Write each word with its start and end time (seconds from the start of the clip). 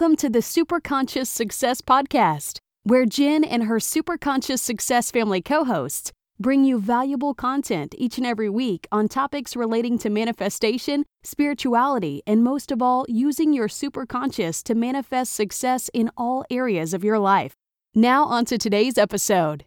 Welcome 0.00 0.16
to 0.18 0.30
the 0.30 0.38
Superconscious 0.38 1.26
Success 1.26 1.80
Podcast, 1.80 2.60
where 2.84 3.04
Jen 3.04 3.42
and 3.42 3.64
her 3.64 3.78
Superconscious 3.78 4.60
Success 4.60 5.10
family 5.10 5.42
co 5.42 5.64
hosts 5.64 6.12
bring 6.38 6.62
you 6.62 6.78
valuable 6.78 7.34
content 7.34 7.96
each 7.98 8.16
and 8.16 8.24
every 8.24 8.48
week 8.48 8.86
on 8.92 9.08
topics 9.08 9.56
relating 9.56 9.98
to 9.98 10.08
manifestation, 10.08 11.04
spirituality, 11.24 12.22
and 12.28 12.44
most 12.44 12.70
of 12.70 12.80
all, 12.80 13.06
using 13.08 13.52
your 13.52 13.66
superconscious 13.66 14.62
to 14.62 14.76
manifest 14.76 15.32
success 15.32 15.90
in 15.92 16.12
all 16.16 16.44
areas 16.48 16.94
of 16.94 17.02
your 17.02 17.18
life. 17.18 17.54
Now, 17.92 18.24
on 18.26 18.44
to 18.44 18.56
today's 18.56 18.98
episode. 18.98 19.64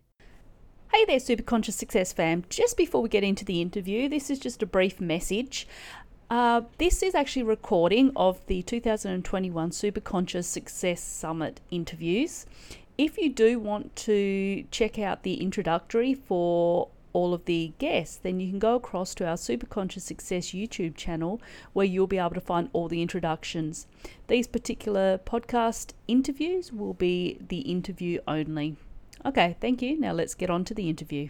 Hey 0.94 1.06
there, 1.06 1.20
Superconscious 1.20 1.74
Success 1.74 2.12
fam. 2.12 2.44
Just 2.50 2.76
before 2.76 3.02
we 3.02 3.08
get 3.08 3.24
into 3.24 3.46
the 3.46 3.62
interview, 3.62 4.10
this 4.10 4.30
is 4.30 4.40
just 4.40 4.62
a 4.62 4.66
brief 4.66 5.00
message. 5.00 5.66
Uh, 6.32 6.62
this 6.78 7.04
is 7.04 7.14
actually 7.14 7.44
recording 7.44 8.10
of 8.16 8.40
the 8.46 8.62
2021 8.62 9.70
Superconscious 9.72 10.46
Success 10.46 11.04
Summit 11.04 11.60
interviews. 11.72 12.46
If 12.98 13.18
you 13.18 13.30
do 13.30 13.60
want 13.60 13.94
to 14.08 14.64
check 14.72 14.98
out 14.98 15.24
the 15.24 15.42
introductory 15.42 16.14
for 16.14 16.88
all 17.12 17.34
of 17.34 17.44
the 17.44 17.74
guests, 17.80 18.16
then 18.16 18.40
you 18.40 18.50
can 18.50 18.60
go 18.60 18.76
across 18.76 19.14
to 19.16 19.28
our 19.28 19.36
Superconscious 19.36 20.04
Success 20.04 20.52
YouTube 20.52 20.96
channel 20.96 21.42
where 21.74 21.86
you'll 21.86 22.08
be 22.08 22.18
able 22.18 22.30
to 22.30 22.40
find 22.40 22.70
all 22.72 22.88
the 22.88 23.02
introductions. 23.02 23.86
These 24.28 24.48
particular 24.48 25.18
podcast 25.18 25.92
interviews 26.08 26.72
will 26.72 26.94
be 26.94 27.40
the 27.46 27.60
interview 27.60 28.22
only. 28.26 28.78
Okay, 29.26 29.58
thank 29.60 29.82
you. 29.82 30.00
Now 30.00 30.14
let's 30.14 30.36
get 30.36 30.50
on 30.50 30.64
to 30.64 30.74
the 30.74 30.88
interview. 30.88 31.28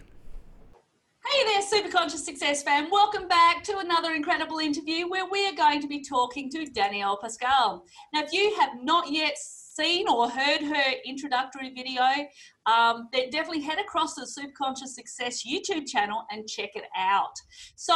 Hey 1.24 1.44
there, 1.44 1.62
Superconscious 1.62 2.24
Success 2.24 2.64
fan. 2.64 2.88
Welcome 2.90 3.28
back 3.28 3.62
to 3.64 3.78
another 3.78 4.12
incredible 4.12 4.58
interview 4.58 5.08
where 5.08 5.24
we 5.30 5.46
are 5.46 5.54
going 5.54 5.80
to 5.80 5.86
be 5.86 6.02
talking 6.02 6.50
to 6.50 6.66
Danielle 6.66 7.16
Pascale. 7.16 7.82
Now, 8.12 8.22
if 8.22 8.32
you 8.32 8.54
have 8.58 8.70
not 8.82 9.10
yet 9.10 9.38
seen 9.38 10.08
or 10.08 10.28
heard 10.28 10.62
her 10.62 10.92
introductory 11.06 11.70
video, 11.70 12.02
um, 12.66 13.08
then 13.12 13.30
definitely 13.30 13.62
head 13.62 13.78
across 13.78 14.14
the 14.14 14.26
Superconscious 14.26 14.88
Success 14.88 15.46
YouTube 15.46 15.86
channel 15.86 16.24
and 16.32 16.48
check 16.48 16.70
it 16.74 16.84
out. 16.96 17.34
So, 17.76 17.94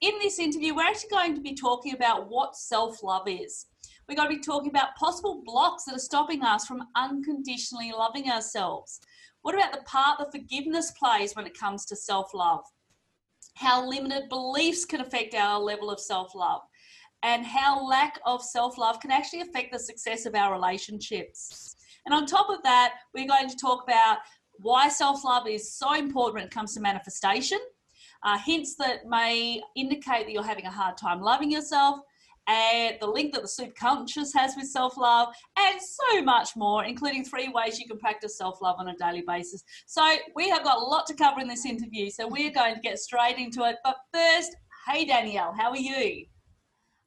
in 0.00 0.12
this 0.20 0.38
interview, 0.38 0.74
we're 0.74 0.82
actually 0.82 1.10
going 1.10 1.34
to 1.34 1.40
be 1.40 1.54
talking 1.54 1.94
about 1.94 2.30
what 2.30 2.54
self 2.54 3.02
love 3.02 3.26
is. 3.26 3.66
We're 4.08 4.14
going 4.14 4.30
to 4.30 4.36
be 4.36 4.42
talking 4.42 4.70
about 4.70 4.94
possible 4.96 5.42
blocks 5.44 5.84
that 5.84 5.96
are 5.96 5.98
stopping 5.98 6.42
us 6.42 6.64
from 6.64 6.86
unconditionally 6.96 7.92
loving 7.92 8.30
ourselves. 8.30 9.00
What 9.42 9.54
about 9.54 9.72
the 9.72 9.84
part 9.84 10.18
that 10.18 10.32
forgiveness 10.32 10.90
plays 10.92 11.34
when 11.34 11.46
it 11.46 11.58
comes 11.58 11.84
to 11.86 11.96
self 11.96 12.34
love? 12.34 12.64
How 13.54 13.86
limited 13.86 14.28
beliefs 14.28 14.84
can 14.84 15.00
affect 15.00 15.34
our 15.34 15.58
level 15.60 15.90
of 15.90 16.00
self 16.00 16.34
love, 16.34 16.62
and 17.22 17.44
how 17.44 17.84
lack 17.84 18.20
of 18.26 18.42
self 18.42 18.78
love 18.78 19.00
can 19.00 19.10
actually 19.10 19.40
affect 19.40 19.72
the 19.72 19.78
success 19.78 20.26
of 20.26 20.34
our 20.34 20.52
relationships. 20.52 21.76
And 22.06 22.14
on 22.14 22.26
top 22.26 22.48
of 22.50 22.62
that, 22.62 22.94
we're 23.14 23.26
going 23.26 23.48
to 23.48 23.56
talk 23.56 23.82
about 23.84 24.18
why 24.60 24.88
self 24.88 25.24
love 25.24 25.46
is 25.46 25.72
so 25.72 25.94
important 25.94 26.34
when 26.34 26.44
it 26.44 26.50
comes 26.50 26.74
to 26.74 26.80
manifestation, 26.80 27.58
uh, 28.24 28.38
hints 28.38 28.74
that 28.76 29.06
may 29.06 29.62
indicate 29.76 30.26
that 30.26 30.32
you're 30.32 30.42
having 30.42 30.66
a 30.66 30.70
hard 30.70 30.96
time 30.96 31.20
loving 31.20 31.50
yourself, 31.50 32.00
and 32.48 32.96
the 33.00 33.06
link 33.06 33.32
that 33.34 33.42
the 33.42 33.48
subconscious 33.48 34.32
has 34.34 34.56
with 34.56 34.66
self 34.66 34.96
love, 34.96 35.28
and 35.58 35.80
so 35.80 36.22
much 36.22 36.56
more, 36.56 36.84
including 36.84 37.24
three 37.24 37.48
ways 37.48 37.78
you 37.78 37.86
can 37.86 37.98
practice 37.98 38.36
self 38.36 38.60
love 38.60 38.76
on 38.78 38.88
a 38.88 38.96
daily 38.96 39.22
basis. 39.26 39.62
So, 39.86 40.16
we 40.34 40.48
have 40.48 40.64
got 40.64 40.78
a 40.78 40.84
lot 40.84 41.06
to 41.06 41.14
cover 41.14 41.40
in 41.40 41.46
this 41.46 41.66
interview, 41.66 42.10
so 42.10 42.26
we're 42.26 42.50
going 42.50 42.74
to 42.74 42.80
get 42.80 42.98
straight 42.98 43.38
into 43.38 43.62
it. 43.64 43.76
But 43.84 43.96
first, 44.12 44.56
hey 44.88 45.04
Danielle, 45.04 45.54
how 45.56 45.70
are 45.70 45.76
you? 45.76 46.26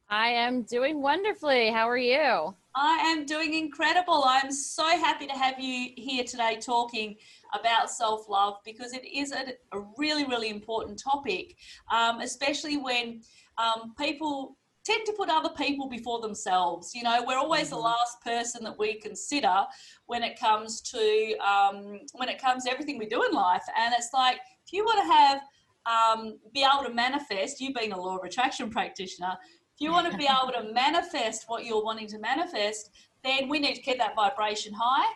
I 0.09 0.27
am 0.27 0.63
doing 0.63 1.01
wonderfully. 1.01 1.69
How 1.69 1.89
are 1.89 1.97
you? 1.97 2.53
I 2.75 2.97
am 2.97 3.25
doing 3.25 3.53
incredible. 3.53 4.23
I'm 4.25 4.51
so 4.51 4.83
happy 4.83 5.25
to 5.27 5.33
have 5.33 5.59
you 5.59 5.91
here 5.95 6.23
today 6.23 6.57
talking 6.59 7.15
about 7.57 7.89
self 7.89 8.29
love 8.29 8.57
because 8.63 8.93
it 8.93 9.05
is 9.05 9.31
a, 9.31 9.53
a, 9.71 9.81
really, 9.97 10.25
really 10.25 10.49
important 10.49 11.01
topic, 11.01 11.55
um, 11.91 12.21
especially 12.21 12.77
when 12.77 13.21
um, 13.57 13.93
people 13.97 14.57
tend 14.83 15.05
to 15.05 15.13
put 15.13 15.29
other 15.29 15.49
people 15.49 15.87
before 15.87 16.21
themselves. 16.21 16.93
You 16.95 17.03
know, 17.03 17.23
we're 17.25 17.37
always 17.37 17.69
the 17.69 17.75
mm-hmm. 17.75 17.85
last 17.85 18.21
person 18.21 18.63
that 18.63 18.77
we 18.77 18.95
consider 18.95 19.65
when 20.07 20.23
it 20.23 20.39
comes 20.39 20.81
to 20.81 21.35
um, 21.37 21.99
when 22.13 22.29
it 22.29 22.41
comes 22.41 22.65
to 22.65 22.71
everything 22.71 22.97
we 22.97 23.05
do 23.05 23.23
in 23.23 23.31
life. 23.31 23.63
And 23.77 23.93
it's 23.97 24.09
like 24.13 24.37
if 24.65 24.73
you 24.73 24.83
want 24.83 24.99
to 24.99 25.13
have 25.13 25.41
um, 25.85 26.39
be 26.53 26.63
able 26.63 26.87
to 26.87 26.93
manifest, 26.93 27.59
you 27.59 27.73
being 27.73 27.93
a 27.93 27.99
law 27.99 28.17
of 28.17 28.23
attraction 28.23 28.69
practitioner, 28.69 29.33
if 29.73 29.81
you 29.81 29.91
want 29.91 30.11
to 30.11 30.17
be 30.17 30.27
able 30.41 30.53
to 30.53 30.73
manifest 30.73 31.45
what 31.47 31.65
you're 31.65 31.83
wanting 31.83 32.07
to 32.07 32.19
manifest, 32.19 32.91
then 33.23 33.49
we 33.49 33.59
need 33.59 33.75
to 33.75 33.81
keep 33.81 33.97
that 33.97 34.15
vibration 34.15 34.73
high. 34.73 35.11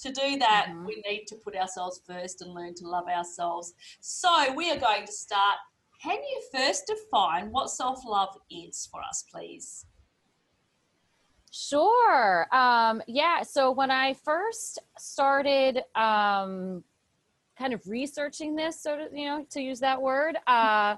To 0.00 0.10
do 0.10 0.38
that, 0.38 0.66
mm-hmm. 0.70 0.86
we 0.86 1.02
need 1.08 1.26
to 1.28 1.36
put 1.36 1.54
ourselves 1.54 2.00
first 2.04 2.42
and 2.42 2.52
learn 2.52 2.74
to 2.74 2.88
love 2.88 3.06
ourselves. 3.06 3.74
So, 4.00 4.52
we 4.52 4.72
are 4.72 4.78
going 4.78 5.06
to 5.06 5.12
start 5.12 5.58
can 6.04 6.18
you 6.18 6.42
first 6.52 6.86
define 6.86 7.50
what 7.50 7.70
self 7.70 8.04
love 8.04 8.36
is 8.50 8.88
for 8.90 9.00
us, 9.02 9.24
please? 9.32 9.86
Sure. 11.50 12.46
Um, 12.54 13.00
yeah. 13.06 13.42
So 13.42 13.70
when 13.70 13.90
I 13.90 14.14
first 14.14 14.80
started 14.98 15.78
um, 15.94 16.84
kind 17.56 17.72
of 17.72 17.86
researching 17.86 18.54
this, 18.54 18.82
so 18.82 18.96
to, 18.96 19.08
you 19.16 19.26
know, 19.26 19.46
to 19.50 19.62
use 19.62 19.80
that 19.80 20.00
word, 20.00 20.36
uh, 20.46 20.96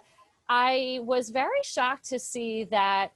I 0.49 1.01
was 1.03 1.31
very 1.31 1.63
shocked 1.63 2.09
to 2.09 2.19
see 2.19 2.65
that 2.65 3.13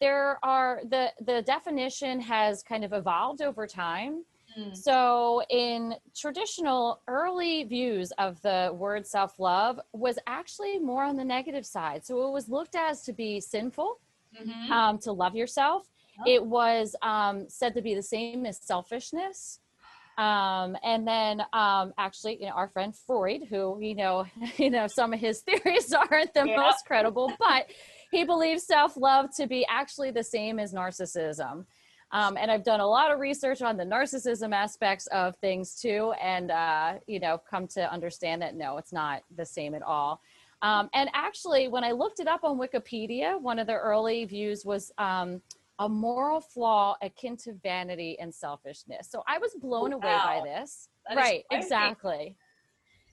there 0.00 0.38
are 0.42 0.80
the 0.88 1.12
the 1.24 1.42
definition 1.42 2.20
has 2.20 2.62
kind 2.62 2.84
of 2.84 2.92
evolved 2.92 3.40
over 3.40 3.66
time 3.66 4.24
Mm. 4.58 4.76
So, 4.76 5.42
in 5.50 5.94
traditional 6.14 7.02
early 7.08 7.64
views 7.64 8.12
of 8.18 8.40
the 8.42 8.70
word 8.74 9.06
self 9.06 9.38
love, 9.38 9.78
was 9.92 10.18
actually 10.26 10.78
more 10.78 11.04
on 11.04 11.16
the 11.16 11.24
negative 11.24 11.66
side. 11.66 12.06
So, 12.06 12.26
it 12.26 12.32
was 12.32 12.48
looked 12.48 12.74
as 12.74 13.02
to 13.02 13.12
be 13.12 13.40
sinful 13.40 13.98
mm-hmm. 14.40 14.72
um, 14.72 14.98
to 14.98 15.12
love 15.12 15.36
yourself. 15.36 15.86
Oh. 16.20 16.24
It 16.26 16.44
was 16.44 16.96
um, 17.02 17.48
said 17.48 17.74
to 17.74 17.82
be 17.82 17.94
the 17.94 18.02
same 18.02 18.46
as 18.46 18.58
selfishness. 18.62 19.60
Um, 20.18 20.78
and 20.82 21.06
then 21.06 21.42
um, 21.52 21.92
actually, 21.98 22.38
you 22.40 22.46
know, 22.46 22.54
our 22.54 22.68
friend 22.68 22.94
Freud, 22.96 23.42
who 23.50 23.78
you 23.80 23.94
know, 23.94 24.24
you 24.56 24.70
know, 24.70 24.86
some 24.86 25.12
of 25.12 25.20
his 25.20 25.40
theories 25.42 25.92
aren't 25.92 26.32
the 26.32 26.46
yeah. 26.46 26.56
most 26.56 26.86
credible, 26.86 27.32
but 27.38 27.66
he 28.10 28.24
believes 28.24 28.62
self-love 28.62 29.34
to 29.36 29.46
be 29.46 29.66
actually 29.68 30.10
the 30.10 30.24
same 30.24 30.58
as 30.58 30.72
narcissism. 30.72 31.66
Um, 32.12 32.36
and 32.36 32.50
I've 32.50 32.62
done 32.62 32.80
a 32.80 32.86
lot 32.86 33.12
of 33.12 33.18
research 33.18 33.62
on 33.62 33.76
the 33.76 33.84
narcissism 33.84 34.54
aspects 34.54 35.06
of 35.08 35.36
things 35.36 35.80
too, 35.80 36.12
and 36.22 36.50
uh, 36.50 36.94
you 37.06 37.18
know, 37.18 37.38
come 37.38 37.66
to 37.68 37.92
understand 37.92 38.42
that 38.42 38.54
no, 38.54 38.78
it's 38.78 38.92
not 38.92 39.22
the 39.36 39.44
same 39.44 39.74
at 39.74 39.82
all. 39.82 40.20
Um, 40.62 40.88
and 40.94 41.10
actually, 41.12 41.68
when 41.68 41.84
I 41.84 41.92
looked 41.92 42.20
it 42.20 42.28
up 42.28 42.44
on 42.44 42.58
Wikipedia, 42.58 43.40
one 43.40 43.58
of 43.58 43.66
the 43.66 43.74
early 43.74 44.24
views 44.24 44.64
was 44.64 44.92
um, 44.98 45.42
a 45.78 45.88
moral 45.88 46.40
flaw 46.40 46.96
akin 47.02 47.36
to 47.38 47.52
vanity 47.62 48.18
and 48.18 48.34
selfishness. 48.34 49.08
So 49.10 49.22
I 49.26 49.38
was 49.38 49.54
blown 49.60 49.90
wow. 49.90 49.98
away 49.98 50.16
by 50.16 50.42
this. 50.44 50.88
That 51.08 51.16
right, 51.16 51.44
exactly. 51.50 52.36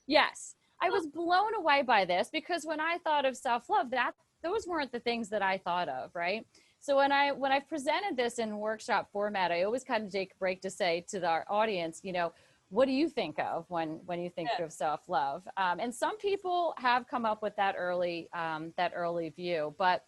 Yes, 0.07 0.55
I 0.81 0.89
was 0.89 1.07
blown 1.07 1.55
away 1.55 1.81
by 1.81 2.05
this 2.05 2.29
because 2.31 2.65
when 2.65 2.79
I 2.79 2.97
thought 3.03 3.25
of 3.25 3.37
self 3.37 3.69
love, 3.69 3.91
that 3.91 4.13
those 4.43 4.67
weren't 4.67 4.91
the 4.91 4.99
things 4.99 5.29
that 5.29 5.41
I 5.41 5.57
thought 5.57 5.87
of, 5.87 6.11
right? 6.13 6.45
So 6.83 6.97
when 6.97 7.13
I 7.13 7.31
when 7.31 7.53
I 7.53 7.61
presented 7.61 8.17
this 8.17 8.39
in 8.39 8.57
workshop 8.57 9.07
format, 9.09 9.53
I 9.53 9.63
always 9.63 9.85
kind 9.85 10.03
of 10.03 10.11
take 10.11 10.33
a 10.33 10.37
break 10.37 10.61
to 10.63 10.69
say 10.69 11.05
to 11.11 11.25
our 11.25 11.45
audience, 11.49 12.01
you 12.03 12.11
know, 12.11 12.33
what 12.67 12.87
do 12.87 12.91
you 12.91 13.07
think 13.07 13.39
of 13.39 13.63
when 13.69 14.01
when 14.05 14.19
you 14.19 14.29
think 14.29 14.49
yeah. 14.59 14.65
of 14.65 14.73
self 14.73 15.07
love? 15.07 15.47
Um, 15.55 15.79
and 15.79 15.95
some 15.95 16.17
people 16.17 16.73
have 16.77 17.07
come 17.07 17.25
up 17.25 17.41
with 17.41 17.55
that 17.55 17.75
early 17.77 18.27
um, 18.33 18.73
that 18.75 18.91
early 18.93 19.29
view, 19.29 19.73
but 19.77 20.03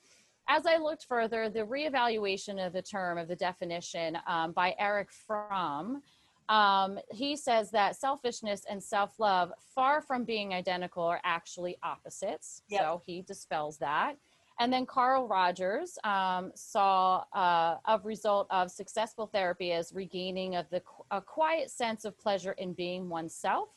as 0.49 0.65
I 0.65 0.75
looked 0.75 1.05
further, 1.05 1.49
the 1.49 1.61
reevaluation 1.61 2.63
of 2.63 2.73
the 2.73 2.81
term 2.81 3.17
of 3.17 3.29
the 3.29 3.37
definition 3.37 4.17
um, 4.27 4.51
by 4.51 4.75
Erich 4.77 5.11
Fromm. 5.11 6.03
Um, 6.49 6.99
he 7.09 7.35
says 7.35 7.71
that 7.71 7.95
selfishness 7.95 8.65
and 8.69 8.83
self 8.83 9.17
love, 9.17 9.53
far 9.73 10.01
from 10.01 10.25
being 10.25 10.53
identical, 10.53 11.03
are 11.03 11.21
actually 11.23 11.77
opposites. 11.81 12.63
Yep. 12.67 12.81
So 12.81 13.01
he 13.05 13.21
dispels 13.21 13.77
that. 13.77 14.17
And 14.59 14.71
then 14.71 14.85
Carl 14.85 15.27
Rogers 15.27 15.97
um, 16.03 16.51
saw 16.55 17.23
uh, 17.33 17.77
a 17.85 17.99
result 18.03 18.47
of 18.49 18.71
successful 18.71 19.27
therapy 19.27 19.73
as 19.73 19.91
regaining 19.93 20.55
of 20.55 20.69
the 20.69 20.81
a 21.11 21.21
quiet 21.21 21.69
sense 21.69 22.05
of 22.05 22.17
pleasure 22.17 22.53
in 22.53 22.73
being 22.73 23.09
oneself. 23.09 23.69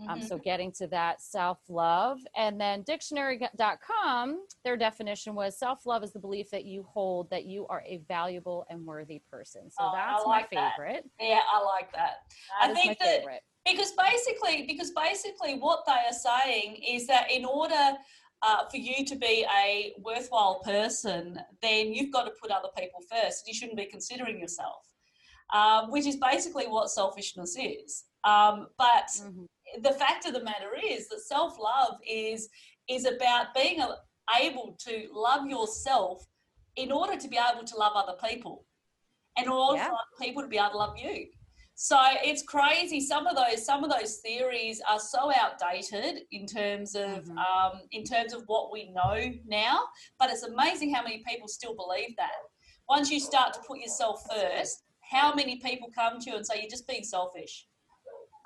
Mm-hmm. 0.00 0.10
Um, 0.10 0.22
so 0.22 0.34
mm-hmm. 0.34 0.42
getting 0.42 0.72
to 0.72 0.88
that 0.88 1.22
self-love 1.22 2.18
and 2.36 2.60
then 2.60 2.82
dictionary.com 2.82 4.40
their 4.64 4.76
definition 4.76 5.36
was 5.36 5.56
self-love 5.56 6.02
is 6.02 6.12
the 6.12 6.18
belief 6.18 6.50
that 6.50 6.64
you 6.64 6.82
hold 6.82 7.30
that 7.30 7.44
you 7.44 7.64
are 7.68 7.80
a 7.86 7.98
valuable 8.08 8.66
and 8.70 8.84
worthy 8.84 9.22
person 9.30 9.70
so 9.70 9.84
oh, 9.84 9.92
that's 9.94 10.26
like 10.26 10.52
my 10.52 10.72
favorite 10.76 11.04
that. 11.20 11.24
yeah 11.24 11.40
i 11.54 11.62
like 11.62 11.92
that, 11.92 12.14
that 12.60 12.70
i 12.70 12.74
think 12.74 12.98
that 12.98 13.18
favorite. 13.20 13.42
because 13.64 13.92
basically 13.92 14.66
because 14.66 14.90
basically 14.90 15.60
what 15.60 15.84
they 15.86 15.92
are 15.92 16.12
saying 16.12 16.74
is 16.84 17.06
that 17.06 17.30
in 17.30 17.44
order 17.44 17.92
uh, 18.46 18.66
for 18.70 18.76
you 18.76 19.04
to 19.06 19.16
be 19.16 19.46
a 19.64 19.94
worthwhile 20.08 20.60
person, 20.60 21.38
then 21.62 21.92
you've 21.94 22.12
got 22.12 22.24
to 22.24 22.32
put 22.40 22.50
other 22.50 22.68
people 22.78 23.00
first. 23.10 23.48
You 23.48 23.54
shouldn't 23.54 23.78
be 23.78 23.86
considering 23.86 24.38
yourself. 24.38 24.82
um, 25.52 25.90
which 25.90 26.06
is 26.06 26.16
basically 26.16 26.66
what 26.66 26.90
selfishness 26.90 27.56
is. 27.58 28.04
Um, 28.24 28.68
but 28.78 29.08
mm-hmm. 29.20 29.44
the 29.82 29.92
fact 29.92 30.26
of 30.26 30.32
the 30.32 30.42
matter 30.42 30.70
is 30.82 31.08
that 31.08 31.20
self 31.20 31.58
love 31.58 31.98
is 32.08 32.48
is 32.88 33.04
about 33.06 33.54
being 33.54 33.80
able 34.40 34.76
to 34.86 35.08
love 35.12 35.46
yourself 35.46 36.24
in 36.76 36.90
order 36.90 37.16
to 37.16 37.28
be 37.28 37.38
able 37.38 37.64
to 37.64 37.76
love 37.76 37.92
other 37.94 38.16
people, 38.26 38.64
and 39.36 39.46
in 39.46 39.52
order 39.52 39.76
yeah. 39.78 39.88
for 39.88 39.94
other 39.94 40.24
people 40.24 40.42
to 40.42 40.48
be 40.48 40.58
able 40.58 40.70
to 40.70 40.76
love 40.78 40.96
you. 40.98 41.26
So 41.76 41.98
it's 42.22 42.42
crazy. 42.42 43.00
Some 43.00 43.26
of 43.26 43.36
those 43.36 43.66
some 43.66 43.82
of 43.82 43.90
those 43.90 44.18
theories 44.18 44.80
are 44.88 45.00
so 45.00 45.32
outdated 45.36 46.22
in 46.30 46.46
terms 46.46 46.94
of 46.94 47.24
mm-hmm. 47.24 47.38
um, 47.38 47.80
in 47.90 48.04
terms 48.04 48.32
of 48.32 48.44
what 48.46 48.72
we 48.72 48.92
know 48.92 49.32
now. 49.46 49.80
But 50.18 50.30
it's 50.30 50.44
amazing 50.44 50.94
how 50.94 51.02
many 51.02 51.22
people 51.26 51.48
still 51.48 51.74
believe 51.74 52.16
that. 52.16 52.30
Once 52.88 53.10
you 53.10 53.18
start 53.18 53.54
to 53.54 53.60
put 53.66 53.80
yourself 53.80 54.22
first, 54.30 54.84
how 55.00 55.34
many 55.34 55.56
people 55.56 55.88
come 55.94 56.20
to 56.20 56.30
you 56.30 56.36
and 56.36 56.46
say 56.46 56.60
you're 56.60 56.70
just 56.70 56.86
being 56.86 57.02
selfish? 57.02 57.66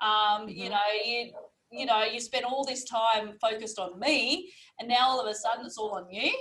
Um, 0.01 0.47
mm-hmm. 0.47 0.49
You 0.49 0.69
know, 0.69 0.77
you 1.05 1.31
you 1.71 1.85
know 1.85 2.03
you 2.03 2.19
spend 2.19 2.45
all 2.45 2.65
this 2.65 2.83
time 2.85 3.33
focused 3.39 3.77
on 3.77 3.99
me, 3.99 4.51
and 4.79 4.89
now 4.89 5.07
all 5.07 5.21
of 5.21 5.27
a 5.27 5.35
sudden 5.35 5.67
it's 5.67 5.77
all 5.77 5.91
on 5.91 6.09
you. 6.09 6.31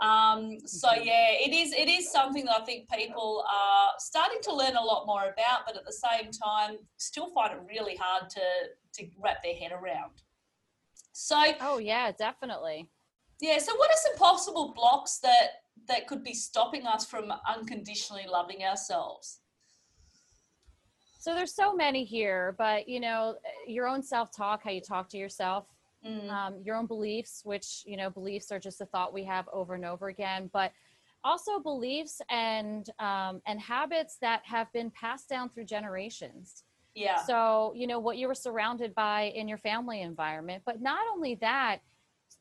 Um, 0.00 0.58
so 0.64 0.92
yeah, 0.92 1.30
it 1.30 1.52
is 1.52 1.72
it 1.72 1.88
is 1.88 2.10
something 2.12 2.44
that 2.44 2.60
I 2.60 2.64
think 2.64 2.88
people 2.88 3.44
are 3.50 3.88
starting 3.98 4.38
to 4.42 4.54
learn 4.54 4.76
a 4.76 4.82
lot 4.82 5.06
more 5.06 5.24
about, 5.24 5.66
but 5.66 5.76
at 5.76 5.84
the 5.84 5.92
same 5.92 6.30
time, 6.30 6.78
still 6.98 7.30
find 7.30 7.52
it 7.52 7.60
really 7.68 7.96
hard 7.96 8.30
to 8.30 8.40
to 8.94 9.08
wrap 9.18 9.42
their 9.42 9.54
head 9.54 9.72
around. 9.72 10.22
So 11.12 11.42
oh 11.60 11.78
yeah, 11.78 12.12
definitely. 12.12 12.88
Yeah. 13.40 13.58
So 13.58 13.74
what 13.76 13.90
are 13.90 13.96
some 13.96 14.16
possible 14.16 14.72
blocks 14.74 15.18
that 15.18 15.62
that 15.88 16.06
could 16.06 16.22
be 16.22 16.34
stopping 16.34 16.86
us 16.86 17.04
from 17.04 17.32
unconditionally 17.48 18.26
loving 18.30 18.62
ourselves? 18.62 19.40
So 21.18 21.34
there's 21.34 21.54
so 21.54 21.74
many 21.74 22.04
here, 22.04 22.54
but 22.56 22.88
you 22.88 23.00
know, 23.00 23.34
your 23.66 23.88
own 23.88 24.02
self 24.02 24.30
talk, 24.30 24.62
how 24.62 24.70
you 24.70 24.80
talk 24.80 25.08
to 25.10 25.18
yourself 25.18 25.66
mm. 26.06 26.30
um, 26.30 26.60
your 26.62 26.76
own 26.76 26.86
beliefs, 26.86 27.42
which, 27.44 27.82
you 27.86 27.96
know, 27.96 28.10
beliefs 28.10 28.50
are 28.50 28.58
just 28.58 28.80
a 28.80 28.86
thought 28.86 29.12
we 29.12 29.24
have 29.24 29.48
over 29.52 29.74
and 29.74 29.84
over 29.84 30.08
again, 30.08 30.50
but 30.52 30.72
also 31.24 31.58
beliefs 31.58 32.20
and 32.30 32.90
um, 32.98 33.40
and 33.46 33.60
habits 33.60 34.18
that 34.20 34.42
have 34.44 34.72
been 34.72 34.90
passed 34.90 35.28
down 35.28 35.48
through 35.48 35.64
generations. 35.64 36.64
Yeah. 36.94 37.22
So, 37.22 37.72
you 37.76 37.86
know, 37.86 37.98
what 37.98 38.16
you 38.16 38.26
were 38.28 38.34
surrounded 38.34 38.94
by 38.94 39.32
in 39.34 39.46
your 39.46 39.58
family 39.58 40.02
environment, 40.02 40.62
but 40.66 40.80
not 40.80 41.00
only 41.12 41.36
that, 41.36 41.80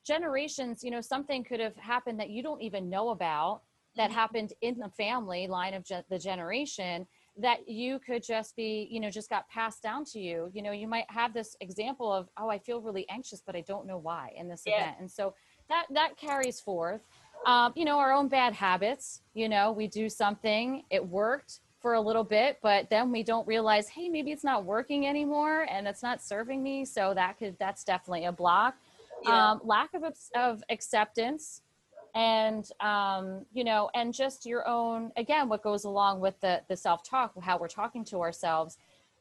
generations, 0.06 0.84
you 0.84 0.92
know, 0.92 1.02
something 1.02 1.44
could 1.44 1.60
have 1.60 1.76
happened 1.76 2.20
that 2.20 2.30
you 2.30 2.42
don't 2.42 2.62
even 2.62 2.90
know 2.90 3.10
about 3.10 3.62
that 3.98 4.10
mm-hmm. 4.10 4.20
happened 4.20 4.54
in 4.62 4.78
the 4.78 4.90
family 4.90 5.48
line 5.48 5.74
of 5.74 5.84
ge- 5.84 6.06
the 6.10 6.18
generation 6.18 7.06
that 7.40 7.68
you 7.68 8.00
could 8.00 8.24
just 8.24 8.56
be 8.56 8.88
you 8.90 9.00
know 9.00 9.10
just 9.10 9.30
got 9.30 9.48
passed 9.50 9.84
down 9.84 10.06
to 10.06 10.20
you. 10.20 10.50
You 10.54 10.62
know 10.62 10.72
you 10.72 10.88
might 10.88 11.10
have 11.10 11.34
this 11.34 11.56
example 11.62 12.12
of 12.12 12.30
oh 12.38 12.50
i 12.50 12.58
feel 12.58 12.82
really 12.82 13.08
anxious 13.10 13.42
but 13.46 13.56
i 13.56 13.62
don't 13.62 13.86
know 13.86 13.98
why 13.98 14.32
in 14.36 14.48
this 14.48 14.64
yeah. 14.66 14.82
event. 14.82 14.98
And 15.00 15.12
so 15.12 15.34
that 15.70 15.86
that 15.92 16.18
carries 16.18 16.60
forth. 16.60 17.02
Um, 17.46 17.72
you 17.76 17.86
know 17.86 18.00
our 18.00 18.12
own 18.12 18.28
bad 18.28 18.54
habits 18.54 19.22
you 19.36 19.48
know 19.48 19.72
we 19.72 19.88
do 19.88 20.10
something 20.10 20.84
it 20.90 21.06
worked 21.06 21.60
for 21.80 21.94
a 21.94 22.02
little 22.02 22.24
bit 22.24 22.58
but 22.64 22.90
then 22.90 23.12
we 23.12 23.22
don't 23.22 23.48
realize 23.48 23.88
hey 23.88 24.10
maybe 24.10 24.32
it's 24.32 24.44
not 24.44 24.66
working 24.66 25.06
anymore 25.06 25.68
and 25.70 25.88
it's 25.88 26.02
not 26.02 26.22
serving 26.22 26.64
me. 26.64 26.84
So 26.86 27.14
that 27.14 27.38
could 27.38 27.56
that's 27.60 27.84
definitely 27.84 28.26
a 28.26 28.32
block. 28.32 28.76
Yeah. 29.24 29.52
um, 29.52 29.62
lack 29.64 29.94
of, 29.96 30.04
of 30.36 30.64
acceptance 30.70 31.62
and 32.16 32.70
um, 32.80 33.46
you 33.54 33.64
know 33.64 33.90
and 33.96 34.14
just 34.14 34.46
your 34.46 34.68
own 34.68 35.12
again 35.18 35.50
what 35.50 35.64
goes 35.64 35.84
along 35.84 36.20
with 36.20 36.40
the 36.42 36.62
the 36.70 36.76
self-talk 36.76 37.34
how 37.42 37.58
we're 37.58 37.68
talking 37.68 38.04
to 38.06 38.22
ourselves 38.22 38.78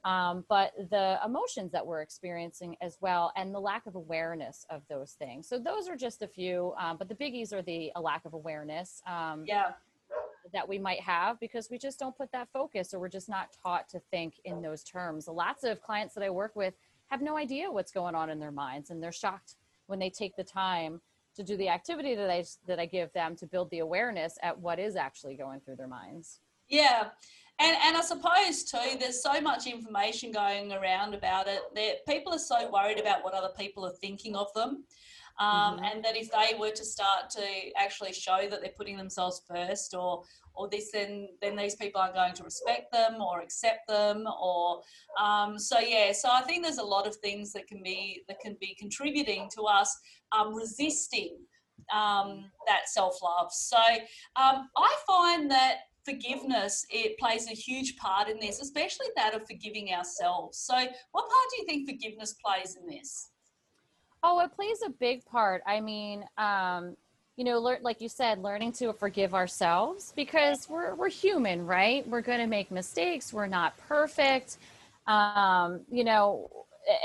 um, 0.07 0.45
but 0.49 0.73
the 0.91 1.19
emotions 1.27 1.73
that 1.73 1.85
we're 1.85 2.01
experiencing 2.01 2.77
as 2.81 2.97
well 3.01 3.33
and 3.35 3.53
the 3.53 3.59
lack 3.59 3.87
of 3.87 3.97
awareness 3.97 4.65
of 4.71 4.83
those 4.89 5.13
things. 5.13 5.49
So 5.49 5.59
those 5.59 5.89
are 5.89 5.97
just 5.97 6.23
a 6.23 6.29
few 6.29 6.75
um, 6.79 6.97
but 6.97 7.09
the 7.09 7.15
biggies 7.17 7.53
are 7.53 7.61
the 7.61 7.91
a 7.97 8.01
lack 8.01 8.25
of 8.25 8.33
awareness 8.33 9.03
um, 9.09 9.43
yeah. 9.45 9.73
that 10.53 10.69
we 10.69 10.79
might 10.79 11.01
have 11.01 11.41
because 11.41 11.71
we 11.73 11.79
just 11.79 11.99
don't 11.99 12.17
put 12.17 12.31
that 12.31 12.47
focus 12.53 12.95
or 12.95 13.01
we're 13.01 13.09
just 13.09 13.29
not 13.29 13.49
taught 13.65 13.89
to 13.89 14.01
think 14.13 14.35
in 14.45 14.63
those 14.63 14.85
terms. 14.85 15.27
Lots 15.27 15.65
of 15.65 15.83
clients 15.83 16.15
that 16.15 16.23
i 16.23 16.31
work 16.31 16.55
with 16.55 16.75
have 17.09 17.21
no 17.21 17.37
idea 17.37 17.69
what's 17.69 17.91
going 17.91 18.15
on 18.15 18.31
in 18.31 18.39
their 18.39 18.53
minds 18.53 18.91
and 18.91 19.03
they're 19.03 19.11
shocked 19.11 19.57
when 19.89 19.99
they 19.99 20.11
take 20.11 20.37
the 20.37 20.45
time 20.45 21.01
to 21.37 21.45
do 21.45 21.57
the 21.57 21.69
activity 21.69 22.15
that 22.15 22.31
I 22.31 22.45
that 22.67 22.79
I 22.79 22.87
give 22.87 23.13
them 23.13 23.37
to 23.37 23.47
build 23.47 23.71
the 23.71 23.81
awareness 23.81 24.39
at 24.43 24.59
what 24.59 24.79
is 24.79 24.97
actually 24.97 25.37
going 25.37 25.61
through 25.61 25.77
their 25.77 25.89
minds. 25.89 26.41
Yeah. 26.69 27.09
And, 27.59 27.77
and 27.85 27.97
I 27.97 28.03
suppose 28.03 28.65
too, 28.65 28.99
there's 29.01 29.23
so 29.23 29.41
much 29.41 29.67
information 29.67 30.31
going 30.31 30.73
around 30.73 31.15
about 31.15 31.47
it 31.49 31.61
that 31.75 32.05
people 32.07 32.35
are 32.35 32.39
so 32.39 32.71
worried 32.71 33.01
about 33.01 33.25
what 33.25 33.33
other 33.33 33.53
people 33.59 33.87
are 33.87 33.95
thinking 33.95 34.37
of 34.37 34.53
them. 34.55 34.85
Um, 35.39 35.77
mm-hmm. 35.77 35.85
And 35.85 36.05
that 36.05 36.17
if 36.17 36.31
they 36.31 36.57
were 36.59 36.71
to 36.71 36.85
start 36.85 37.31
to 37.31 37.45
actually 37.77 38.13
show 38.13 38.49
that 38.49 38.61
they're 38.63 38.73
putting 38.77 38.97
themselves 38.97 39.43
first, 39.49 39.95
or 39.95 40.23
or 40.55 40.69
this, 40.69 40.91
then 40.93 41.29
then 41.43 41.57
these 41.57 41.75
people 41.75 42.01
aren't 42.01 42.15
going 42.15 42.35
to 42.35 42.45
respect 42.45 42.93
them 42.93 43.21
or 43.21 43.41
accept 43.41 43.87
them, 43.89 44.27
or 44.41 44.81
um, 45.21 45.59
so 45.59 45.79
yeah. 45.79 46.13
So 46.13 46.29
I 46.33 46.43
think 46.43 46.65
there's 46.65 46.79
a 46.79 46.85
lot 46.85 47.07
of 47.07 47.17
things 47.17 47.53
that 47.53 47.67
can 47.67 47.83
be 47.83 48.23
that 48.29 48.41
can 48.41 48.57
be 48.61 48.75
contributing 48.79 49.51
to 49.57 49.63
us 49.63 49.95
um, 50.33 50.55
resisting 50.55 51.39
um, 51.95 52.45
that 52.67 52.89
self 52.89 53.23
love. 53.23 53.53
So 53.53 53.79
um, 54.37 54.69
I 54.77 54.97
find 55.07 55.51
that 55.51 55.79
forgiveness 56.07 56.87
it 56.89 57.19
plays 57.19 57.49
a 57.51 57.55
huge 57.55 57.97
part 57.97 58.29
in 58.29 58.39
this 58.39 58.61
especially 58.61 59.09
that 59.17 59.35
of 59.35 59.45
forgiving 59.45 59.93
ourselves 59.93 60.57
so 60.57 60.75
what 60.75 61.29
part 61.29 61.47
do 61.51 61.57
you 61.59 61.67
think 61.67 61.89
forgiveness 61.91 62.37
plays 62.45 62.77
in 62.81 62.87
this 62.87 63.31
Oh, 64.23 64.41
it 64.41 64.55
plays 64.55 64.79
a 64.85 64.91
big 64.91 65.25
part. 65.25 65.63
I 65.67 65.81
mean, 65.81 66.25
um, 66.39 66.97
you 67.37 67.45
know, 67.45 67.59
learn 67.59 67.79
like 67.83 68.01
you 68.01 68.09
said, 68.09 68.43
learning 68.43 68.73
to 68.73 68.93
forgive 68.93 69.35
ourselves 69.35 70.13
because 70.17 70.69
we're 70.69 70.95
we're 70.95 71.11
human, 71.11 71.67
right? 71.67 72.07
We're 72.09 72.23
going 72.23 72.41
to 72.41 72.47
make 72.47 72.71
mistakes. 72.71 73.33
We're 73.33 73.47
not 73.47 73.77
perfect. 73.77 74.57
Um, 75.07 75.83
you 75.91 76.03
know, 76.03 76.51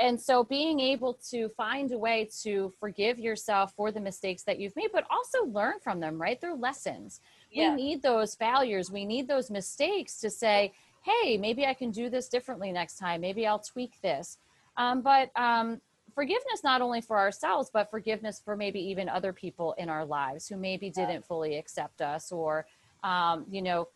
and 0.01 0.19
so 0.19 0.43
being 0.43 0.79
able 0.79 1.17
to 1.29 1.49
find 1.49 1.91
a 1.91 1.97
way 1.97 2.29
to 2.43 2.71
forgive 2.79 3.19
yourself 3.19 3.73
for 3.75 3.91
the 3.91 3.99
mistakes 3.99 4.43
that 4.43 4.59
you've 4.59 4.75
made, 4.75 4.89
but 4.93 5.05
also 5.09 5.45
learn 5.51 5.79
from 5.83 5.99
them, 5.99 6.21
right? 6.21 6.39
They're 6.39 6.55
lessons. 6.55 7.19
Yeah. 7.51 7.75
We 7.75 7.83
need 7.83 8.01
those 8.01 8.35
failures. 8.35 8.91
We 8.91 9.05
need 9.05 9.27
those 9.27 9.49
mistakes 9.49 10.19
to 10.21 10.29
say, 10.29 10.73
hey, 11.03 11.37
maybe 11.37 11.65
I 11.65 11.73
can 11.73 11.91
do 11.91 12.09
this 12.09 12.29
differently 12.29 12.71
next 12.71 12.97
time. 12.97 13.21
Maybe 13.21 13.47
I'll 13.47 13.59
tweak 13.59 13.99
this. 14.01 14.37
Um, 14.77 15.01
but 15.01 15.31
um, 15.35 15.81
forgiveness 16.13 16.63
not 16.63 16.81
only 16.81 17.01
for 17.01 17.17
ourselves 17.17 17.69
but 17.73 17.89
forgiveness 17.89 18.41
for 18.43 18.55
maybe 18.55 18.79
even 18.79 19.09
other 19.09 19.33
people 19.33 19.73
in 19.77 19.89
our 19.89 20.05
lives 20.05 20.47
who 20.47 20.57
maybe 20.57 20.89
didn't 20.89 21.25
fully 21.25 21.57
accept 21.57 22.01
us 22.01 22.31
or 22.31 22.65
um, 23.03 23.45
you 23.49 23.61
know 23.61 23.87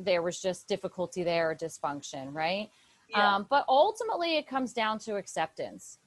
there 0.00 0.22
was 0.22 0.40
just 0.40 0.68
difficulty 0.68 1.22
there 1.22 1.50
or 1.50 1.54
dysfunction 1.54 2.32
right 2.32 2.70
yeah. 3.10 3.36
um, 3.36 3.46
but 3.50 3.64
ultimately 3.68 4.36
it 4.36 4.46
comes 4.46 4.72
down 4.72 4.98
to 4.98 5.16
acceptance 5.16 5.98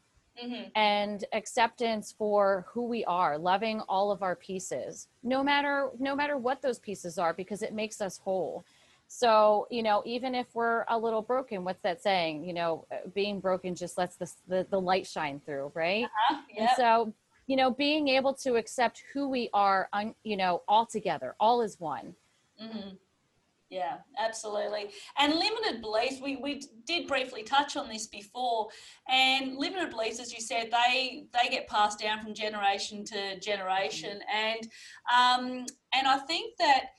mm-hmm. 0.42 0.70
and 0.76 1.26
acceptance 1.34 2.14
for 2.18 2.66
who 2.70 2.86
we 2.86 3.06
are 3.06 3.38
loving 3.38 3.82
all 3.82 4.12
of 4.12 4.24
our 4.24 4.36
pieces 4.36 5.08
no 5.24 5.44
matter 5.44 5.90
no 6.00 6.16
matter 6.16 6.38
what 6.38 6.62
those 6.62 6.80
pieces 6.80 7.18
are 7.18 7.34
because 7.34 7.62
it 7.62 7.74
makes 7.74 8.02
us 8.02 8.18
whole 8.18 8.64
so, 9.12 9.68
you 9.72 9.82
know, 9.82 10.04
even 10.06 10.36
if 10.36 10.46
we're 10.54 10.86
a 10.88 10.98
little 10.98 11.24
broken, 11.24 11.64
what's 11.64 11.82
that 11.82 12.02
saying? 12.02 12.44
You 12.44 12.54
know, 12.54 12.86
uh, 12.92 13.10
being 13.16 13.40
broken 13.40 13.74
just 13.74 13.98
lets 13.98 14.18
the, 14.18 14.32
the, 14.48 14.68
the 14.70 14.80
light 14.80 15.08
shine 15.08 15.42
through, 15.44 15.72
right? 15.74 16.06
Uh-huh, 16.06 16.42
yep. 16.48 16.60
And 16.60 16.70
so, 16.78 17.14
you 17.48 17.56
know, 17.56 17.72
being 17.72 18.08
able 18.08 18.36
to 18.36 18.56
accept 18.56 19.02
who 19.12 19.28
we 19.28 19.50
are, 19.52 19.90
un, 19.94 20.14
you 20.24 20.38
know, 20.38 20.62
all 20.68 20.86
together, 20.86 21.36
all 21.40 21.62
is 21.62 21.80
one. 21.80 22.14
Mm-hmm. 22.62 22.90
Yeah, 23.72 23.98
absolutely. 24.20 24.92
And 25.18 25.34
limited 25.34 25.82
beliefs, 25.82 26.22
we, 26.22 26.36
we 26.36 26.62
did 26.86 27.08
briefly 27.08 27.42
touch 27.42 27.78
on 27.78 27.90
this 27.90 28.06
before. 28.06 28.68
And 29.08 29.58
limited 29.58 29.90
beliefs, 29.90 30.20
as 30.20 30.32
you 30.32 30.40
said, 30.40 30.70
they 30.72 31.26
they 31.34 31.50
get 31.50 31.68
passed 31.68 32.00
down 32.00 32.22
from 32.22 32.34
generation 32.34 33.04
to 33.06 33.40
generation. 33.40 34.20
And 34.32 34.68
um, 35.12 35.66
and 35.94 36.08
I 36.08 36.18
think 36.28 36.58
that 36.58 36.90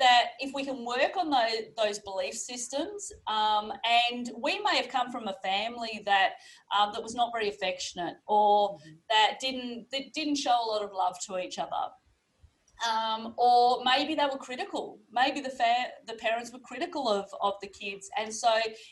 that 0.00 0.30
if 0.40 0.52
we 0.54 0.64
can 0.64 0.84
work 0.84 1.16
on 1.16 1.30
those, 1.30 1.72
those 1.76 1.98
belief 2.00 2.34
systems, 2.34 3.12
um, 3.26 3.72
and 4.10 4.30
we 4.40 4.60
may 4.60 4.76
have 4.76 4.88
come 4.88 5.10
from 5.10 5.28
a 5.28 5.34
family 5.42 6.02
that 6.06 6.32
um, 6.76 6.90
that 6.92 7.02
was 7.02 7.14
not 7.14 7.30
very 7.32 7.48
affectionate 7.48 8.16
or 8.26 8.74
mm-hmm. 8.74 8.94
that 9.08 9.38
didn't 9.40 9.86
that 9.92 10.12
didn't 10.14 10.36
show 10.36 10.50
a 10.50 10.68
lot 10.68 10.82
of 10.82 10.90
love 10.92 11.16
to 11.26 11.38
each 11.38 11.58
other. 11.58 11.70
Um, 12.88 13.34
or 13.38 13.82
maybe 13.84 14.16
they 14.16 14.24
were 14.24 14.36
critical. 14.36 14.98
Maybe 15.12 15.40
the 15.40 15.50
fa- 15.50 15.92
the 16.06 16.14
parents 16.14 16.52
were 16.52 16.58
critical 16.58 17.08
of, 17.08 17.26
of 17.40 17.54
the 17.62 17.68
kids, 17.68 18.10
and 18.18 18.34
so 18.34 18.50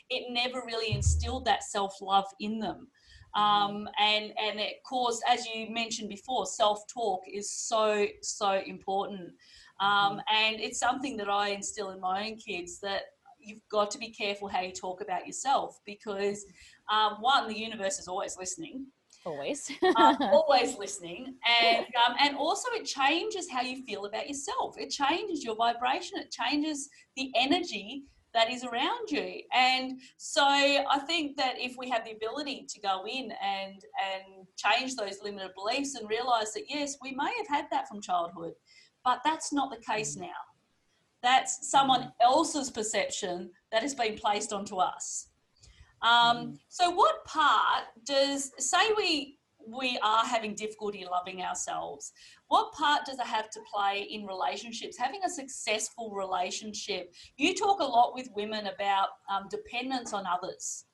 it 0.09 0.31
never 0.31 0.63
really 0.65 0.93
instilled 0.93 1.45
that 1.45 1.63
self 1.63 2.01
love 2.01 2.25
in 2.39 2.59
them. 2.59 2.87
Mm-hmm. 3.35 3.41
Um, 3.41 3.89
and 3.99 4.25
and 4.37 4.59
it 4.59 4.77
caused, 4.87 5.21
as 5.27 5.45
you 5.47 5.69
mentioned 5.69 6.09
before, 6.09 6.45
self 6.45 6.81
talk 6.93 7.21
is 7.31 7.51
so 7.51 8.07
so 8.21 8.61
important. 8.65 9.31
Um, 9.79 10.21
and 10.31 10.59
it's 10.59 10.79
something 10.79 11.17
that 11.17 11.29
I 11.29 11.49
instill 11.49 11.91
in 11.91 11.99
my 11.99 12.27
own 12.27 12.37
kids 12.37 12.79
that 12.81 13.03
you've 13.39 13.67
got 13.69 13.91
to 13.91 13.97
be 13.97 14.09
careful 14.09 14.47
how 14.47 14.61
you 14.61 14.71
talk 14.71 15.01
about 15.01 15.25
yourself 15.25 15.77
because 15.85 16.45
um, 16.91 17.17
one, 17.19 17.47
the 17.47 17.57
universe 17.57 17.99
is 17.99 18.07
always 18.07 18.37
listening. 18.37 18.85
Always. 19.25 19.71
um, 19.95 20.17
always 20.21 20.77
listening, 20.77 21.35
and 21.63 21.85
um, 22.05 22.15
and 22.19 22.35
also 22.35 22.67
it 22.73 22.83
changes 22.83 23.49
how 23.49 23.61
you 23.61 23.81
feel 23.85 24.05
about 24.05 24.27
yourself. 24.27 24.75
It 24.77 24.89
changes 24.89 25.45
your 25.45 25.55
vibration. 25.55 26.19
It 26.19 26.29
changes 26.29 26.89
the 27.15 27.31
energy 27.37 28.03
that 28.33 28.51
is 28.51 28.63
around 28.63 29.09
you. 29.09 29.41
And 29.53 29.99
so 30.17 30.43
I 30.43 30.99
think 31.07 31.37
that 31.37 31.53
if 31.57 31.75
we 31.77 31.89
have 31.89 32.03
the 32.03 32.11
ability 32.11 32.65
to 32.67 32.81
go 32.81 33.05
in 33.07 33.31
and 33.41 33.75
and 33.75 34.47
change 34.57 34.95
those 34.95 35.19
limited 35.23 35.51
beliefs 35.55 35.95
and 35.95 36.09
realize 36.09 36.51
that 36.53 36.63
yes, 36.67 36.97
we 37.01 37.11
may 37.11 37.31
have 37.37 37.47
had 37.47 37.65
that 37.71 37.87
from 37.87 38.01
childhood, 38.01 38.53
but 39.03 39.21
that's 39.23 39.51
not 39.51 39.69
the 39.69 39.83
case 39.83 40.15
now. 40.15 40.27
That's 41.21 41.69
someone 41.69 42.11
else's 42.21 42.69
perception 42.69 43.51
that 43.71 43.81
has 43.81 43.95
been 43.95 44.15
placed 44.15 44.51
onto 44.51 44.77
us. 44.77 45.29
Um, 46.01 46.59
so, 46.67 46.89
what 46.91 47.23
part 47.25 47.85
does 48.05 48.51
say 48.59 48.91
we 48.97 49.37
we 49.65 49.97
are 50.03 50.25
having 50.25 50.55
difficulty 50.55 51.05
loving 51.09 51.41
ourselves? 51.41 52.11
What 52.47 52.73
part 52.73 53.05
does 53.05 53.17
it 53.17 53.25
have 53.25 53.49
to 53.51 53.61
play 53.73 54.01
in 54.09 54.25
relationships? 54.25 54.97
Having 54.97 55.21
a 55.25 55.29
successful 55.29 56.11
relationship. 56.13 57.13
You 57.37 57.55
talk 57.55 57.79
a 57.79 57.85
lot 57.85 58.13
with 58.13 58.27
women 58.35 58.67
about 58.67 59.09
um, 59.29 59.47
dependence 59.49 60.11
on 60.11 60.25
others 60.27 60.85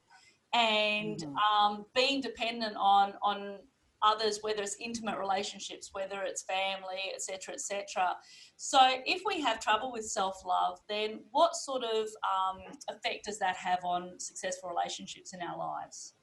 and 0.54 1.18
Mhm. 1.20 1.36
um, 1.38 1.86
being 1.96 2.22
dependent 2.22 2.76
on 2.78 3.14
on 3.24 3.60
others, 4.04 4.40
whether 4.42 4.62
it's 4.62 4.76
intimate 4.80 5.18
relationships, 5.18 5.90
whether 5.94 6.22
it's 6.24 6.44
family, 6.44 7.12
etc., 7.14 7.54
etc. 7.56 8.16
So, 8.56 8.80
if 9.06 9.22
we 9.26 9.42
have 9.42 9.60
trouble 9.60 9.92
with 9.92 10.06
self 10.06 10.44
love, 10.46 10.80
then 10.88 11.22
what 11.32 11.56
sort 11.56 11.84
of 11.84 12.08
um, 12.24 12.60
effect 12.90 13.26
does 13.26 13.40
that 13.40 13.56
have 13.56 13.80
on 13.84 14.20
successful 14.20 14.70
relationships 14.70 15.34
in 15.34 15.42
our 15.42 15.58
lives? 15.58 16.14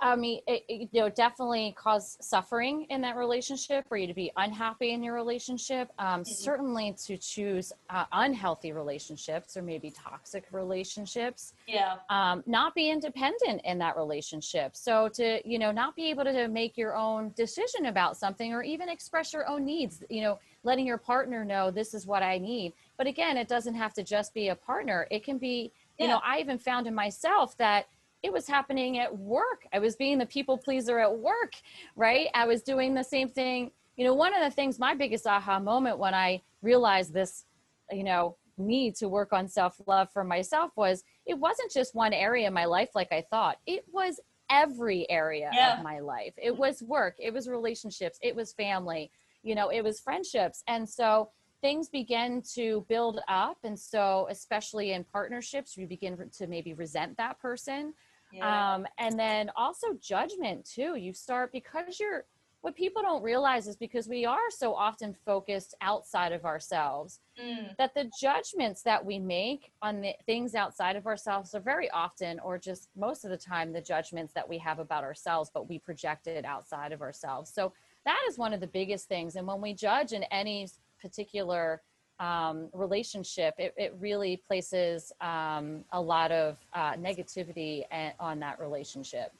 I 0.00 0.16
mean, 0.16 0.40
it, 0.46 0.64
it, 0.68 0.88
you 0.92 1.00
know, 1.00 1.08
definitely 1.08 1.74
cause 1.76 2.16
suffering 2.20 2.86
in 2.90 3.00
that 3.02 3.16
relationship, 3.16 3.88
for 3.88 3.96
you 3.96 4.06
to 4.06 4.14
be 4.14 4.30
unhappy 4.36 4.92
in 4.92 5.02
your 5.02 5.14
relationship. 5.14 5.90
Um, 5.98 6.24
Certainly, 6.24 6.96
to 7.06 7.16
choose 7.16 7.72
uh, 7.90 8.04
unhealthy 8.12 8.72
relationships 8.72 9.56
or 9.56 9.62
maybe 9.62 9.90
toxic 9.90 10.44
relationships. 10.52 11.54
Yeah, 11.66 11.96
um, 12.10 12.42
not 12.46 12.74
be 12.74 12.90
independent 12.90 13.62
in 13.64 13.78
that 13.78 13.96
relationship. 13.96 14.76
So 14.76 15.08
to 15.14 15.40
you 15.48 15.58
know 15.58 15.72
not 15.72 15.96
be 15.96 16.10
able 16.10 16.24
to 16.24 16.48
make 16.48 16.76
your 16.76 16.96
own 16.96 17.32
decision 17.36 17.86
about 17.86 18.16
something 18.16 18.52
or 18.52 18.62
even 18.62 18.88
express 18.88 19.32
your 19.32 19.48
own 19.48 19.64
needs. 19.64 20.02
You 20.10 20.22
know, 20.22 20.38
letting 20.62 20.86
your 20.86 20.98
partner 20.98 21.44
know 21.44 21.70
this 21.70 21.94
is 21.94 22.06
what 22.06 22.22
I 22.22 22.38
need. 22.38 22.72
But 22.96 23.06
again, 23.06 23.36
it 23.36 23.48
doesn't 23.48 23.74
have 23.74 23.94
to 23.94 24.02
just 24.02 24.34
be 24.34 24.48
a 24.48 24.54
partner. 24.54 25.06
It 25.10 25.24
can 25.24 25.38
be. 25.38 25.72
You 25.96 26.08
know, 26.08 26.20
I 26.24 26.40
even 26.40 26.58
found 26.58 26.88
in 26.88 26.94
myself 26.94 27.56
that 27.58 27.86
it 28.24 28.32
was 28.32 28.48
happening 28.48 28.98
at 28.98 29.16
work. 29.16 29.66
I 29.70 29.78
was 29.78 29.96
being 29.96 30.16
the 30.16 30.24
people 30.24 30.56
pleaser 30.56 30.98
at 30.98 31.14
work, 31.18 31.52
right? 31.94 32.28
I 32.34 32.46
was 32.46 32.62
doing 32.62 32.94
the 32.94 33.02
same 33.02 33.28
thing. 33.28 33.70
You 33.96 34.06
know, 34.06 34.14
one 34.14 34.34
of 34.34 34.42
the 34.42 34.50
things, 34.50 34.78
my 34.78 34.94
biggest 34.94 35.26
aha 35.26 35.60
moment 35.60 35.98
when 35.98 36.14
I 36.14 36.42
realized 36.62 37.12
this, 37.12 37.44
you 37.92 38.02
know, 38.02 38.36
need 38.56 38.94
to 38.96 39.10
work 39.10 39.34
on 39.34 39.46
self 39.46 39.78
love 39.86 40.10
for 40.10 40.24
myself 40.24 40.70
was 40.74 41.04
it 41.26 41.34
wasn't 41.38 41.70
just 41.70 41.94
one 41.94 42.14
area 42.14 42.46
in 42.48 42.54
my 42.54 42.64
life 42.64 42.88
like 42.94 43.12
I 43.12 43.22
thought. 43.30 43.58
It 43.66 43.84
was 43.92 44.18
every 44.48 45.08
area 45.10 45.50
Yeah. 45.54 45.76
of 45.76 45.84
my 45.84 45.98
life. 45.98 46.32
It 46.38 46.56
was 46.56 46.82
work, 46.82 47.16
it 47.18 47.32
was 47.32 47.46
relationships, 47.46 48.18
it 48.22 48.34
was 48.34 48.54
family, 48.54 49.10
you 49.42 49.54
know, 49.54 49.68
it 49.68 49.82
was 49.82 50.00
friendships. 50.00 50.62
And 50.66 50.88
so 50.88 51.30
things 51.60 51.88
begin 51.88 52.42
to 52.54 52.86
build 52.88 53.20
up. 53.28 53.58
And 53.64 53.78
so, 53.78 54.26
especially 54.30 54.92
in 54.92 55.04
partnerships, 55.04 55.76
you 55.76 55.86
begin 55.86 56.18
to 56.38 56.46
maybe 56.46 56.72
resent 56.74 57.16
that 57.18 57.38
person. 57.38 57.92
Yeah, 58.34 58.74
Um, 58.74 58.86
and 58.98 59.18
then 59.18 59.50
also 59.56 59.88
judgment 60.00 60.64
too. 60.64 60.96
You 60.96 61.12
start 61.12 61.52
because 61.52 61.98
you're 62.00 62.24
what 62.62 62.74
people 62.76 63.02
don't 63.02 63.22
realize 63.22 63.68
is 63.68 63.76
because 63.76 64.08
we 64.08 64.24
are 64.24 64.50
so 64.50 64.74
often 64.74 65.14
focused 65.26 65.74
outside 65.82 66.32
of 66.32 66.44
ourselves 66.46 67.20
Mm, 67.38 67.76
that 67.78 67.94
the 67.94 68.10
judgments 68.20 68.82
that 68.82 69.04
we 69.04 69.18
make 69.18 69.72
on 69.82 70.00
the 70.00 70.14
things 70.26 70.54
outside 70.54 70.96
of 70.96 71.06
ourselves 71.06 71.54
are 71.54 71.60
very 71.60 71.90
often 71.90 72.38
or 72.40 72.58
just 72.58 72.88
most 72.96 73.24
of 73.24 73.30
the 73.30 73.36
time 73.36 73.72
the 73.72 73.80
judgments 73.80 74.32
that 74.34 74.48
we 74.48 74.58
have 74.58 74.78
about 74.78 75.04
ourselves 75.04 75.50
but 75.52 75.68
we 75.68 75.78
project 75.78 76.26
it 76.28 76.44
outside 76.44 76.92
of 76.92 77.02
ourselves. 77.02 77.52
So 77.52 77.72
that 78.04 78.20
is 78.28 78.38
one 78.38 78.52
of 78.52 78.60
the 78.60 78.66
biggest 78.68 79.08
things. 79.08 79.36
And 79.36 79.46
when 79.46 79.60
we 79.60 79.74
judge 79.74 80.12
in 80.12 80.22
any 80.24 80.68
particular 81.00 81.82
um, 82.20 82.68
relationship 82.72 83.54
it, 83.58 83.74
it 83.76 83.94
really 83.98 84.40
places 84.46 85.12
um, 85.20 85.84
a 85.92 86.00
lot 86.00 86.30
of 86.30 86.58
uh, 86.72 86.94
negativity 86.94 87.82
on 88.20 88.38
that 88.38 88.58
relationship 88.60 89.32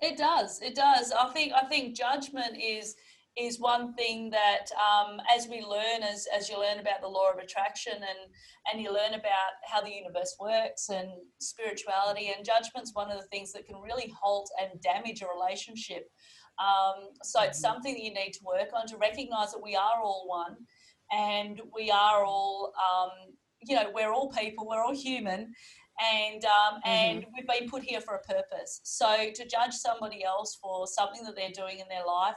It 0.00 0.18
does. 0.18 0.60
It 0.60 0.74
does. 0.74 1.12
I 1.12 1.28
think. 1.32 1.52
I 1.54 1.64
think 1.64 1.96
judgment 1.96 2.56
is 2.60 2.96
is 3.36 3.60
one 3.60 3.92
thing 3.94 4.30
that 4.30 4.66
um, 4.76 5.20
as 5.34 5.46
we 5.48 5.62
learn, 5.62 6.02
as 6.02 6.26
as 6.34 6.48
you 6.48 6.58
learn 6.58 6.78
about 6.80 7.00
the 7.00 7.08
law 7.08 7.30
of 7.32 7.38
attraction 7.38 7.94
and 7.94 8.30
and 8.70 8.82
you 8.82 8.92
learn 8.92 9.14
about 9.14 9.52
how 9.64 9.80
the 9.80 9.92
universe 9.92 10.36
works 10.40 10.88
and 10.88 11.08
spirituality 11.38 12.32
and 12.34 12.44
judgment's 12.44 12.94
one 12.94 13.10
of 13.10 13.20
the 13.20 13.26
things 13.28 13.52
that 13.52 13.66
can 13.66 13.76
really 13.80 14.12
halt 14.20 14.50
and 14.60 14.80
damage 14.80 15.22
a 15.22 15.26
relationship. 15.26 16.10
Um, 16.58 17.10
so 17.22 17.42
it's 17.42 17.60
something 17.60 17.94
that 17.94 18.02
you 18.02 18.14
need 18.14 18.32
to 18.32 18.44
work 18.44 18.70
on 18.74 18.86
to 18.88 18.96
recognize 18.96 19.52
that 19.52 19.62
we 19.62 19.76
are 19.76 20.00
all 20.02 20.24
one, 20.26 20.56
and 21.12 21.60
we 21.74 21.90
are 21.90 22.24
all. 22.24 22.72
Um, 22.76 23.34
you 23.62 23.74
know, 23.74 23.90
we're 23.94 24.12
all 24.12 24.30
people. 24.30 24.66
We're 24.68 24.82
all 24.82 24.94
human, 24.94 25.52
and 26.00 26.44
um, 26.44 26.80
and 26.84 27.24
we've 27.34 27.46
been 27.46 27.68
put 27.68 27.82
here 27.82 28.00
for 28.00 28.14
a 28.14 28.22
purpose. 28.22 28.80
So 28.84 29.30
to 29.34 29.46
judge 29.46 29.72
somebody 29.72 30.22
else 30.24 30.58
for 30.62 30.86
something 30.86 31.24
that 31.24 31.34
they're 31.34 31.50
doing 31.50 31.80
in 31.80 31.88
their 31.88 32.06
life 32.06 32.36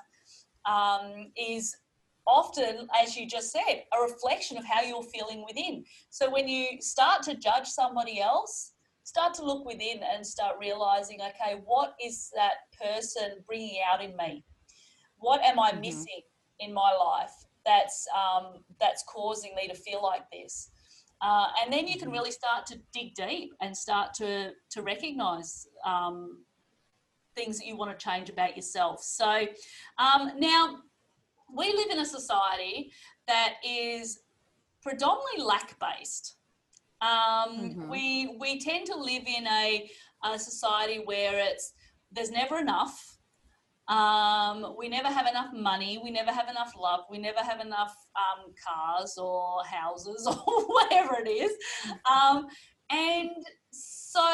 um, 0.66 1.32
is 1.38 1.76
often, 2.26 2.88
as 3.02 3.18
you 3.18 3.28
just 3.28 3.52
said, 3.52 3.84
a 3.98 4.02
reflection 4.02 4.58
of 4.58 4.64
how 4.64 4.82
you're 4.82 5.04
feeling 5.04 5.44
within. 5.46 5.84
So 6.10 6.30
when 6.30 6.48
you 6.48 6.82
start 6.82 7.24
to 7.24 7.36
judge 7.36 7.68
somebody 7.68 8.22
else, 8.22 8.74
start 9.04 9.34
to 9.36 9.44
look 9.44 9.66
within 9.66 10.02
and 10.04 10.26
start 10.26 10.56
realizing, 10.60 11.20
okay, 11.22 11.62
what 11.66 11.96
is 12.04 12.32
that 12.36 12.54
person 12.82 13.44
bringing 13.48 13.80
out 13.92 14.04
in 14.04 14.16
me? 14.16 14.44
What 15.18 15.42
am 15.44 15.60
I 15.60 15.72
Mhm. 15.72 15.82
missing 15.82 16.22
in 16.60 16.74
my 16.74 16.94
life 16.94 17.34
that's 17.66 18.08
um, 18.16 18.64
that's 18.80 19.04
causing 19.04 19.54
me 19.56 19.68
to 19.68 19.76
feel 19.76 20.02
like 20.02 20.24
this? 20.32 20.72
Uh, 21.22 21.48
and 21.62 21.72
then 21.74 21.88
you 21.88 21.98
can 22.00 22.10
Mhm. 22.10 22.14
really 22.14 22.32
start 22.32 22.66
to 22.68 22.80
dig 22.94 23.14
deep 23.16 23.54
and 23.62 23.76
start 23.76 24.14
to 24.16 24.54
to 24.72 24.82
recognize 24.82 25.68
um, 25.86 26.46
things 27.36 27.58
that 27.60 27.66
you 27.68 27.76
want 27.78 27.92
to 27.98 28.04
change 28.04 28.30
about 28.30 28.56
yourself. 28.56 29.04
So 29.04 29.48
um, 29.98 30.40
now 30.40 30.80
we 31.54 31.74
live 31.74 31.90
in 31.90 32.00
a 32.00 32.06
society 32.06 32.92
that 33.28 33.56
is 33.66 34.20
predominantly 34.82 35.44
lack 35.44 35.78
based. 35.80 36.38
Um, 37.02 37.76
Mhm. 37.76 37.90
We 37.90 38.36
we 38.40 38.60
tend 38.60 38.86
to 38.88 38.96
live 38.96 39.24
in 39.26 39.48
a, 39.48 39.90
a 40.24 40.40
society 40.40 41.00
where 41.06 41.38
it's 41.38 41.74
there's 42.12 42.32
never 42.32 42.58
enough. 42.60 43.19
Um, 43.90 44.76
we 44.78 44.88
never 44.88 45.08
have 45.08 45.26
enough 45.28 45.52
money. 45.52 46.00
We 46.04 46.12
never 46.12 46.32
have 46.32 46.48
enough 46.48 46.74
love. 46.80 47.02
We 47.10 47.18
never 47.18 47.40
have 47.40 47.60
enough 47.60 47.96
um, 48.16 48.54
cars 48.66 49.18
or 49.18 49.64
houses 49.66 50.28
or 50.48 50.64
whatever 50.68 51.16
it 51.26 51.28
is. 51.28 51.52
Um, 52.10 52.48
and 52.92 53.32
so, 53.72 54.26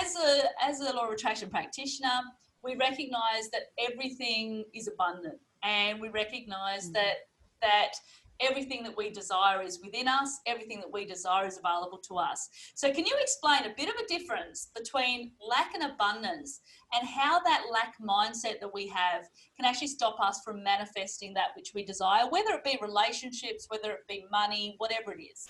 as 0.00 0.14
a 0.16 0.42
as 0.62 0.80
a 0.80 0.94
law 0.94 1.06
of 1.06 1.12
attraction 1.12 1.50
practitioner, 1.50 2.20
we 2.62 2.76
recognise 2.76 3.48
that 3.52 3.62
everything 3.78 4.64
is 4.74 4.88
abundant, 4.88 5.38
and 5.62 6.00
we 6.00 6.08
recognise 6.08 6.90
Mhm. 6.90 6.94
that 6.94 7.16
that 7.62 7.92
everything 8.40 8.82
that 8.84 8.96
we 8.96 9.10
desire 9.10 9.62
is 9.62 9.80
within 9.82 10.08
us. 10.08 10.40
Everything 10.46 10.80
that 10.80 10.92
we 10.92 11.04
desire 11.04 11.46
is 11.46 11.58
available 11.58 11.98
to 11.98 12.16
us. 12.16 12.48
So, 12.74 12.92
can 12.92 13.04
you 13.04 13.16
explain 13.20 13.64
a 13.64 13.74
bit 13.76 13.88
of 13.88 13.94
a 13.96 14.06
difference 14.06 14.70
between 14.74 15.32
lack 15.46 15.74
and 15.74 15.90
abundance, 15.90 16.60
and 16.92 17.06
how 17.08 17.40
that 17.40 17.64
lack 17.72 17.94
mindset 18.00 18.60
that 18.60 18.72
we 18.72 18.88
have 18.88 19.28
can 19.56 19.64
actually 19.64 19.88
stop 19.88 20.18
us 20.20 20.40
from 20.44 20.62
manifesting 20.62 21.34
that 21.34 21.48
which 21.56 21.72
we 21.74 21.84
desire, 21.84 22.28
whether 22.28 22.54
it 22.54 22.64
be 22.64 22.78
relationships, 22.80 23.66
whether 23.68 23.92
it 23.92 24.06
be 24.08 24.24
money, 24.30 24.74
whatever 24.78 25.12
it 25.12 25.22
is? 25.22 25.46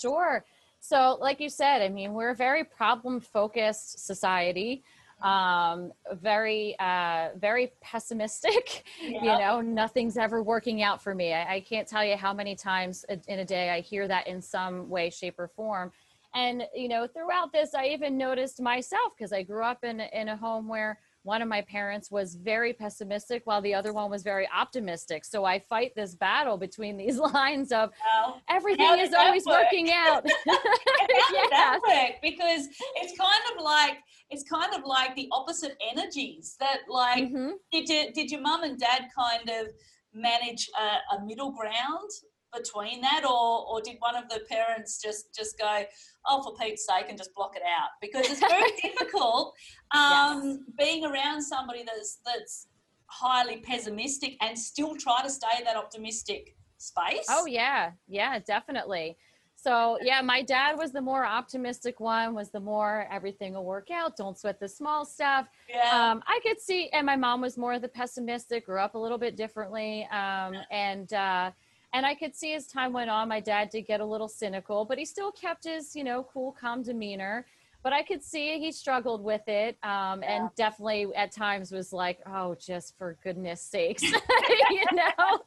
Sure. 0.00 0.44
So, 0.80 1.18
like 1.20 1.40
you 1.40 1.48
said, 1.48 1.82
I 1.82 1.88
mean, 1.88 2.12
we're 2.12 2.30
a 2.30 2.36
very 2.36 2.62
problem 2.62 3.18
focused 3.18 4.06
society, 4.06 4.84
um, 5.22 5.92
very, 6.14 6.76
uh, 6.78 7.30
very 7.38 7.72
pessimistic. 7.80 8.84
You 9.00 9.20
know, 9.22 9.60
nothing's 9.60 10.16
ever 10.16 10.42
working 10.42 10.82
out 10.82 11.02
for 11.02 11.14
me. 11.14 11.32
I, 11.32 11.54
I 11.54 11.60
can't 11.60 11.88
tell 11.88 12.04
you 12.04 12.16
how 12.16 12.34
many 12.34 12.54
times 12.54 13.04
in 13.08 13.38
a 13.38 13.44
day 13.44 13.70
I 13.70 13.80
hear 13.80 14.06
that 14.08 14.26
in 14.26 14.42
some 14.42 14.88
way, 14.88 15.10
shape, 15.10 15.38
or 15.38 15.48
form. 15.48 15.90
And, 16.34 16.64
you 16.74 16.88
know, 16.88 17.06
throughout 17.06 17.52
this, 17.52 17.74
I 17.74 17.86
even 17.86 18.18
noticed 18.18 18.60
myself 18.60 19.12
because 19.16 19.32
I 19.32 19.42
grew 19.42 19.64
up 19.64 19.84
in, 19.84 20.00
in 20.00 20.28
a 20.28 20.36
home 20.36 20.68
where 20.68 20.98
one 21.26 21.42
of 21.42 21.48
my 21.48 21.60
parents 21.62 22.08
was 22.08 22.36
very 22.36 22.72
pessimistic 22.72 23.42
while 23.46 23.60
the 23.60 23.74
other 23.74 23.92
one 23.92 24.08
was 24.08 24.22
very 24.22 24.48
optimistic. 24.56 25.24
So 25.24 25.44
I 25.44 25.58
fight 25.58 25.90
this 25.96 26.14
battle 26.14 26.56
between 26.56 26.96
these 27.02 27.18
lines 27.18 27.72
of 27.72 27.90
Well, 28.14 28.40
everything 28.48 28.98
is 29.00 29.12
always 29.12 29.44
work? 29.44 29.64
working 29.64 29.90
out. 29.90 30.24
that 30.46 31.80
work? 31.88 32.12
Because 32.22 32.68
it's 32.96 33.18
kind 33.18 33.42
of 33.56 33.62
like 33.64 33.98
it's 34.30 34.48
kind 34.48 34.72
of 34.74 34.82
like 34.84 35.16
the 35.16 35.28
opposite 35.32 35.76
energies. 35.90 36.56
That 36.60 36.78
like 36.88 37.24
Mhm. 37.24 37.54
did 37.72 37.88
you, 37.88 38.12
did 38.12 38.30
your 38.30 38.40
mum 38.40 38.62
and 38.62 38.78
dad 38.78 39.06
kind 39.18 39.48
of 39.50 39.66
manage 40.14 40.68
a, 40.78 41.16
a 41.16 41.24
middle 41.24 41.50
ground 41.52 42.08
between 42.56 43.00
that, 43.02 43.24
or 43.24 43.66
or 43.68 43.80
did 43.80 43.96
one 43.98 44.16
of 44.16 44.28
the 44.28 44.40
parents 44.48 45.00
just 45.02 45.34
just 45.34 45.58
go, 45.58 45.82
oh, 46.28 46.42
for 46.42 46.54
Pete's 46.56 46.86
sake, 46.86 47.06
and 47.08 47.18
just 47.18 47.34
block 47.34 47.56
it 47.56 47.62
out? 47.62 47.90
Because 48.00 48.30
it's 48.30 48.40
very 48.40 48.70
difficult 48.82 49.54
um, 49.92 50.42
Yes. 50.42 50.58
being 50.78 51.04
around 51.04 51.42
somebody 51.42 51.84
that's 51.84 52.18
that's 52.24 52.68
highly 53.06 53.58
pessimistic 53.58 54.36
and 54.40 54.58
still 54.58 54.96
try 54.96 55.22
to 55.22 55.30
stay 55.30 55.62
that 55.64 55.76
optimistic 55.76 56.56
space. 56.78 57.26
Oh 57.30 57.46
yeah, 57.46 57.92
yeah, 58.08 58.38
definitely. 58.40 59.16
So 59.58 59.98
yeah, 60.02 60.20
my 60.20 60.42
dad 60.42 60.76
was 60.76 60.92
the 60.92 61.00
more 61.00 61.24
optimistic 61.24 61.98
one, 61.98 62.34
was 62.34 62.50
the 62.50 62.60
more 62.60 63.08
everything 63.10 63.54
will 63.54 63.64
work 63.64 63.90
out, 63.90 64.14
don't 64.16 64.38
sweat 64.38 64.60
the 64.60 64.68
small 64.68 65.04
stuff. 65.04 65.48
yeah. 65.68 66.10
Um, 66.10 66.22
I 66.26 66.38
could 66.42 66.60
see, 66.60 66.88
and 66.90 67.06
my 67.06 67.16
mom 67.16 67.40
was 67.40 67.56
more 67.56 67.72
of 67.72 67.80
the 67.82 67.88
pessimistic, 67.88 68.66
grew 68.66 68.78
up 68.80 68.94
a 68.94 68.98
little 68.98 69.18
bit 69.18 69.34
differently. 69.34 70.06
Um, 70.12 70.54
and 70.70 71.10
uh, 71.14 71.50
and 71.92 72.04
I 72.04 72.14
could 72.14 72.34
see 72.34 72.54
as 72.54 72.66
time 72.66 72.92
went 72.92 73.10
on, 73.10 73.28
my 73.28 73.40
dad 73.40 73.70
did 73.70 73.82
get 73.86 74.00
a 74.00 74.04
little 74.04 74.28
cynical, 74.28 74.84
but 74.84 74.98
he 74.98 75.04
still 75.04 75.32
kept 75.32 75.64
his, 75.64 75.94
you 75.96 76.04
know, 76.04 76.26
cool, 76.32 76.52
calm 76.52 76.82
demeanor. 76.82 77.46
But 77.82 77.92
I 77.92 78.02
could 78.02 78.22
see 78.22 78.58
he 78.58 78.72
struggled 78.72 79.22
with 79.22 79.46
it, 79.46 79.78
um, 79.84 80.22
and 80.24 80.50
definitely 80.56 81.06
at 81.14 81.30
times 81.30 81.70
was 81.70 81.92
like, 81.92 82.18
"Oh, 82.26 82.56
just 82.56 82.98
for 82.98 83.16
goodness 83.22 83.62
sakes," 83.62 84.02
you 84.70 84.84
know. 84.92 85.40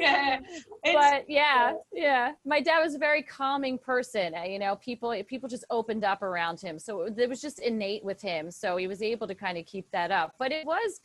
yeah. 0.00 0.40
But 0.84 1.28
yeah, 1.28 1.74
yeah. 1.92 2.32
My 2.44 2.60
dad 2.60 2.80
was 2.80 2.94
a 2.94 2.98
very 2.98 3.22
calming 3.22 3.78
person. 3.78 4.34
uh, 4.34 4.42
You 4.42 4.58
know, 4.58 4.76
people 4.76 5.14
people 5.26 5.48
just 5.48 5.64
opened 5.70 6.04
up 6.04 6.22
around 6.22 6.60
him, 6.60 6.78
so 6.78 7.02
it 7.02 7.28
was 7.28 7.40
just 7.40 7.60
innate 7.60 8.04
with 8.04 8.20
him. 8.20 8.50
So 8.50 8.76
he 8.76 8.86
was 8.88 9.00
able 9.02 9.28
to 9.28 9.34
kind 9.34 9.58
of 9.58 9.64
keep 9.66 9.88
that 9.92 10.10
up. 10.10 10.34
But 10.38 10.50
it 10.52 10.66
was 10.66 11.00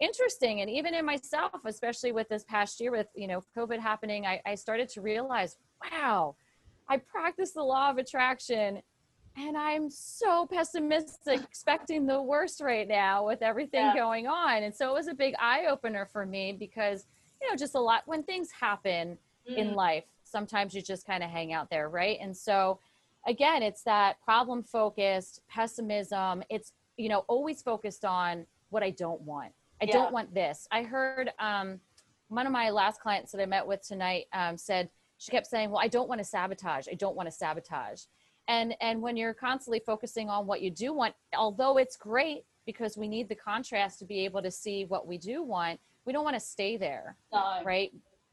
interesting, 0.00 0.60
and 0.60 0.70
even 0.70 0.94
in 0.94 1.04
myself, 1.04 1.52
especially 1.64 2.12
with 2.12 2.28
this 2.28 2.44
past 2.44 2.80
year, 2.80 2.90
with 2.90 3.06
you 3.14 3.26
know 3.26 3.42
COVID 3.56 3.78
happening, 3.78 4.26
I, 4.26 4.40
I 4.46 4.54
started 4.54 4.88
to 4.90 5.00
realize, 5.00 5.56
wow, 5.82 6.36
I 6.88 6.98
practice 6.98 7.52
the 7.52 7.62
law 7.62 7.90
of 7.90 7.98
attraction. 7.98 8.82
And 9.38 9.54
I'm 9.54 9.90
so 9.90 10.46
pessimistic, 10.46 11.42
expecting 11.44 12.06
the 12.06 12.22
worst 12.22 12.62
right 12.62 12.88
now 12.88 13.26
with 13.26 13.42
everything 13.42 13.82
Yeah. 13.82 13.94
going 13.94 14.26
on. 14.26 14.62
And 14.62 14.74
so 14.74 14.88
it 14.88 14.94
was 14.94 15.08
a 15.08 15.14
big 15.14 15.34
eye 15.38 15.66
opener 15.66 16.06
for 16.06 16.24
me 16.24 16.52
because 16.58 17.04
you 17.42 17.50
know, 17.50 17.56
just 17.56 17.74
a 17.74 17.78
lot 17.78 18.02
when 18.06 18.22
things 18.22 18.50
happen 18.50 19.18
in 19.56 19.68
Mm. 19.68 19.76
life, 19.76 20.04
sometimes 20.24 20.74
you 20.74 20.80
just 20.80 21.06
kind 21.06 21.22
of 21.22 21.28
hang 21.28 21.52
out 21.52 21.68
there, 21.68 21.90
right? 21.90 22.18
And 22.18 22.34
so, 22.34 22.80
again, 23.26 23.62
it's 23.62 23.82
that 23.82 24.18
problem 24.22 24.62
focused 24.62 25.42
pessimism. 25.48 26.42
It's, 26.48 26.72
you 26.96 27.10
know, 27.10 27.26
always 27.28 27.60
focused 27.60 28.06
on 28.06 28.46
what 28.70 28.82
I 28.82 28.88
don't 28.88 29.20
want. 29.20 29.52
I 29.80 29.84
Yeah. 29.84 29.92
don't 29.92 30.12
want 30.12 30.32
this. 30.34 30.66
I 30.70 30.82
heard 30.82 31.32
um, 31.38 31.80
one 32.28 32.46
of 32.46 32.52
my 32.52 32.70
last 32.70 33.00
clients 33.00 33.32
that 33.32 33.40
I 33.40 33.46
met 33.46 33.66
with 33.66 33.86
tonight 33.86 34.26
um, 34.32 34.56
said, 34.56 34.90
she 35.18 35.30
kept 35.30 35.46
saying, 35.46 35.70
Well, 35.70 35.80
I 35.82 35.88
don't 35.88 36.08
want 36.08 36.18
to 36.18 36.24
sabotage. 36.24 36.88
I 36.90 36.94
don't 36.94 37.16
want 37.16 37.26
to 37.28 37.32
sabotage. 37.34 38.02
And, 38.48 38.76
and 38.80 39.02
when 39.02 39.16
you're 39.16 39.34
constantly 39.34 39.80
focusing 39.84 40.28
on 40.30 40.46
what 40.46 40.60
you 40.62 40.70
do 40.70 40.92
want, 40.92 41.14
although 41.36 41.78
it's 41.78 41.96
great 41.96 42.44
because 42.64 42.96
we 42.96 43.08
need 43.08 43.28
the 43.28 43.34
contrast 43.34 43.98
to 44.00 44.04
be 44.04 44.24
able 44.24 44.42
to 44.42 44.50
see 44.50 44.84
what 44.84 45.06
we 45.06 45.18
do 45.18 45.42
want, 45.42 45.80
we 46.04 46.12
don't 46.12 46.24
want 46.24 46.36
to 46.36 46.40
stay 46.40 46.76
there 46.76 47.16
no. 47.32 47.62
right? 47.64 47.92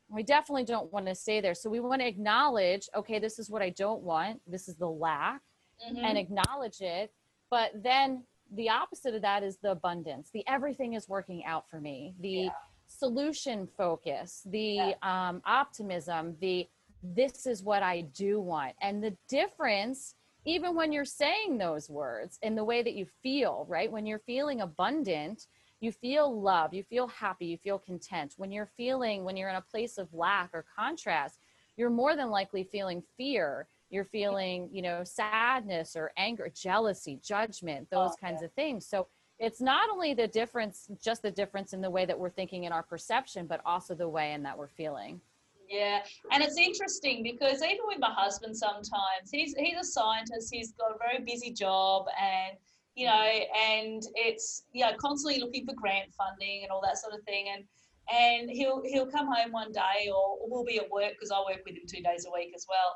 We 0.10 0.22
definitely 0.24 0.66
don't 0.66 0.92
want 0.94 1.08
to 1.08 1.16
stay 1.16 1.42
there. 1.42 1.56
So 1.56 1.70
we 1.70 1.80
want 1.80 2.02
to 2.02 2.08
acknowledge, 2.08 2.88
okay, 2.96 3.18
this 3.18 3.40
is 3.40 3.50
what 3.50 3.62
I 3.64 3.70
don't 3.70 4.04
want. 4.04 4.42
This 4.46 4.68
is 4.68 4.76
the 4.76 4.90
lack 4.90 5.42
Mhm. 5.90 6.04
and 6.04 6.18
acknowledge 6.18 6.82
it. 6.82 7.12
But 7.50 7.72
then 7.82 8.24
the 8.52 8.70
opposite 8.70 9.16
of 9.16 9.22
that 9.22 9.44
is 9.44 9.58
the 9.58 9.72
abundance. 9.72 10.30
The 10.32 10.48
everything 10.48 10.94
is 10.94 11.10
working 11.10 11.44
out 11.46 11.70
for 11.70 11.80
me. 11.80 12.16
The 12.20 12.30
Yeah. 12.30 12.50
solution 12.88 13.68
focus, 13.68 14.44
the 14.46 14.96
Yeah. 15.02 15.28
um, 15.30 15.42
optimism, 15.46 16.38
the 16.40 16.70
this 17.06 17.46
is 17.46 17.62
what 17.64 17.84
I 17.84 18.02
do 18.02 18.40
want. 18.40 18.76
And 18.80 19.04
the 19.04 19.18
difference, 19.28 20.16
even 20.46 20.74
when 20.74 20.94
you're 20.94 21.04
saying 21.04 21.58
those 21.58 21.90
words 21.90 22.40
in 22.42 22.56
the 22.56 22.64
way 22.64 22.82
that 22.82 22.94
you 22.94 23.06
feel, 23.06 23.66
right? 23.68 23.92
When 23.92 24.06
you're 24.06 24.20
feeling 24.20 24.62
abundant, 24.62 25.48
you 25.82 25.92
feel 25.92 26.40
love, 26.40 26.74
you 26.74 26.82
feel 26.82 27.08
happy, 27.08 27.48
you 27.48 27.58
feel 27.58 27.78
content. 27.78 28.36
When 28.38 28.54
you're 28.54 28.72
feeling, 28.78 29.26
when 29.26 29.36
you're 29.36 29.50
in 29.50 29.56
a 29.58 29.62
place 29.62 29.98
of 29.98 30.14
lack 30.14 30.52
or 30.54 30.64
contrast, 30.74 31.40
you're 31.76 31.90
more 31.90 32.16
than 32.16 32.30
likely 32.30 32.64
feeling 32.64 33.04
fear. 33.18 33.68
You're 33.94 34.06
feeling, 34.06 34.70
you 34.72 34.82
know, 34.82 35.04
sadness 35.04 35.96
or 35.96 36.12
anger, 36.18 36.50
jealousy, 36.52 37.20
judgment, 37.24 37.88
oh, 37.92 38.06
those 38.06 38.14
Oh, 38.14 38.26
kinds 38.26 38.42
of 38.42 38.52
things. 38.54 38.88
So 38.88 39.06
it's 39.38 39.62
not 39.62 39.88
only 39.92 40.16
the 40.16 40.28
difference, 40.28 40.88
just 41.00 41.22
the 41.22 41.30
difference 41.30 41.74
in 41.74 41.82
the 41.82 41.92
way 41.92 42.06
that 42.06 42.18
we're 42.18 42.32
thinking 42.32 42.64
in 42.64 42.72
our 42.72 42.82
perception, 42.82 43.46
but 43.46 43.62
also 43.66 43.94
the 43.94 44.10
way 44.10 44.34
in 44.34 44.42
that 44.44 44.58
we're 44.58 44.68
feeling. 44.68 45.22
Yeah, 45.70 46.04
and 46.32 46.44
it's 46.44 46.58
interesting 46.58 47.22
because 47.24 47.62
even 47.62 47.86
with 47.86 48.00
my 48.00 48.12
husband, 48.12 48.58
sometimes 48.58 49.30
he's 49.32 49.54
he's 49.58 49.78
a 49.80 49.84
scientist. 49.84 50.50
He's 50.52 50.74
got 50.74 50.92
a 50.92 50.98
very 50.98 51.24
busy 51.24 51.52
job, 51.52 52.06
and 52.20 52.58
you 52.96 53.06
know, 53.06 53.12
and 53.14 54.02
it's 54.16 54.66
yeah 54.74 54.94
constantly 54.98 55.40
looking 55.40 55.66
for 55.66 55.74
grant 55.76 56.12
funding 56.14 56.64
and 56.64 56.72
all 56.72 56.82
that 56.82 56.98
sort 56.98 57.14
of 57.14 57.24
thing. 57.26 57.46
And 57.54 57.64
and 58.12 58.50
he'll 58.50 58.82
he'll 58.86 59.08
come 59.08 59.28
home 59.28 59.52
one 59.52 59.72
day, 59.72 60.10
or 60.14 60.38
we'll 60.42 60.66
be 60.66 60.78
at 60.80 60.90
work 60.90 61.14
because 61.14 61.32
I 61.32 61.40
work 61.40 61.62
with 61.66 61.76
him 61.76 61.84
two 61.88 62.04
days 62.04 62.26
a 62.28 62.32
week 62.32 62.52
as 62.56 62.66
well. 62.68 62.96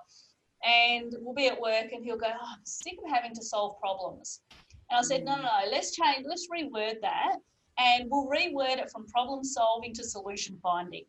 And 0.63 1.13
we'll 1.19 1.35
be 1.35 1.47
at 1.47 1.61
work, 1.61 1.91
and 1.91 2.03
he'll 2.03 2.17
go, 2.17 2.27
oh, 2.27 2.53
"I'm 2.55 2.65
sick 2.65 2.97
of 3.03 3.11
having 3.11 3.33
to 3.35 3.43
solve 3.43 3.79
problems." 3.79 4.41
And 4.89 4.99
I 4.99 5.01
said, 5.01 5.23
"No, 5.23 5.35
no, 5.35 5.43
no. 5.43 5.69
Let's 5.69 5.91
change. 5.95 6.25
Let's 6.27 6.47
reword 6.49 7.01
that, 7.01 7.37
and 7.77 8.09
we'll 8.09 8.27
reword 8.27 8.77
it 8.79 8.89
from 8.89 9.07
problem 9.07 9.43
solving 9.43 9.93
to 9.95 10.03
solution 10.03 10.59
finding." 10.61 11.05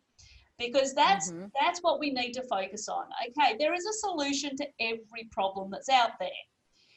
because 0.59 0.93
that's 0.93 1.31
Mhm. 1.31 1.53
that's 1.61 1.81
what 1.83 2.01
we 2.01 2.11
need 2.11 2.33
to 2.33 2.43
focus 2.43 2.89
on 2.89 3.09
okay 3.29 3.57
there 3.59 3.73
is 3.73 3.87
a 3.87 3.93
solution 3.93 4.57
to 4.57 4.69
every 4.81 5.25
problem 5.31 5.71
that's 5.71 5.89
out 5.89 6.19
there 6.19 6.43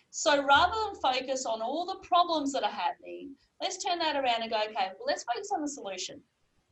so 0.10 0.44
rather 0.44 0.76
than 0.84 0.96
focus 0.96 1.46
on 1.46 1.62
all 1.62 1.86
the 1.86 2.00
problems 2.08 2.52
that 2.54 2.64
are 2.64 2.72
happening 2.72 3.36
let's 3.62 3.78
turn 3.78 4.00
that 4.00 4.16
around 4.16 4.42
and 4.42 4.50
go 4.50 4.58
okay 4.58 4.90
well 4.98 5.06
let's 5.06 5.24
focus 5.24 5.52
on 5.54 5.62
the 5.62 5.68
solution 5.68 6.22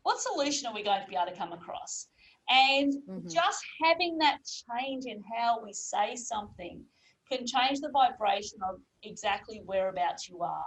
what 0.02 0.20
solution 0.20 0.68
are 0.68 0.74
we 0.74 0.82
going 0.82 1.02
to 1.02 1.08
be 1.08 1.16
able 1.16 1.28
to 1.32 1.38
come 1.38 1.54
across 1.54 2.08
and 2.50 2.94
Mhm. 3.08 3.32
just 3.32 3.64
having 3.84 4.18
that 4.18 4.40
change 4.46 5.06
in 5.06 5.24
how 5.38 5.62
we 5.64 5.72
say 5.74 6.16
something 6.16 6.84
can 7.32 7.46
change 7.46 7.80
the 7.80 7.90
vibration 7.90 8.58
of 8.68 8.80
exactly 9.04 9.62
whereabouts 9.66 10.28
you 10.28 10.42
are 10.42 10.66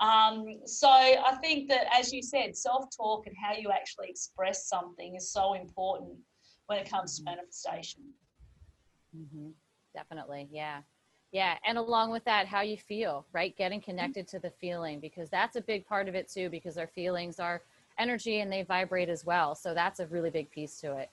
um, 0.00 0.44
so 0.64 0.88
I 0.88 1.36
think 1.40 1.68
that, 1.68 1.86
as 1.96 2.12
you 2.12 2.22
said, 2.22 2.56
self-talk 2.56 3.26
and 3.28 3.36
how 3.40 3.52
you 3.52 3.70
actually 3.70 4.08
express 4.08 4.66
something 4.68 5.14
is 5.14 5.30
so 5.30 5.54
important 5.54 6.18
when 6.66 6.78
it 6.78 6.90
comes 6.90 7.18
to 7.18 7.24
manifestation. 7.24 8.02
hmm 9.14 9.50
Definitely. 9.94 10.48
Yeah. 10.50 10.80
Yeah. 11.32 11.58
And 11.66 11.76
along 11.78 12.10
with 12.10 12.24
that, 12.24 12.46
how 12.46 12.62
you 12.62 12.78
feel, 12.78 13.26
right? 13.32 13.54
Getting 13.56 13.80
connected 13.80 14.26
to 14.28 14.38
the 14.38 14.50
feeling, 14.50 15.00
because 15.00 15.28
that's 15.28 15.54
a 15.54 15.60
big 15.60 15.86
part 15.86 16.08
of 16.08 16.14
it 16.14 16.28
too, 16.28 16.48
because 16.48 16.78
our 16.78 16.86
feelings 16.86 17.38
are 17.38 17.62
energy 18.02 18.40
and 18.40 18.52
they 18.52 18.62
vibrate 18.62 19.08
as 19.08 19.24
well. 19.24 19.54
So 19.54 19.74
that's 19.74 20.00
a 20.00 20.06
really 20.06 20.30
big 20.30 20.50
piece 20.50 20.80
to 20.80 20.96
it. 20.96 21.10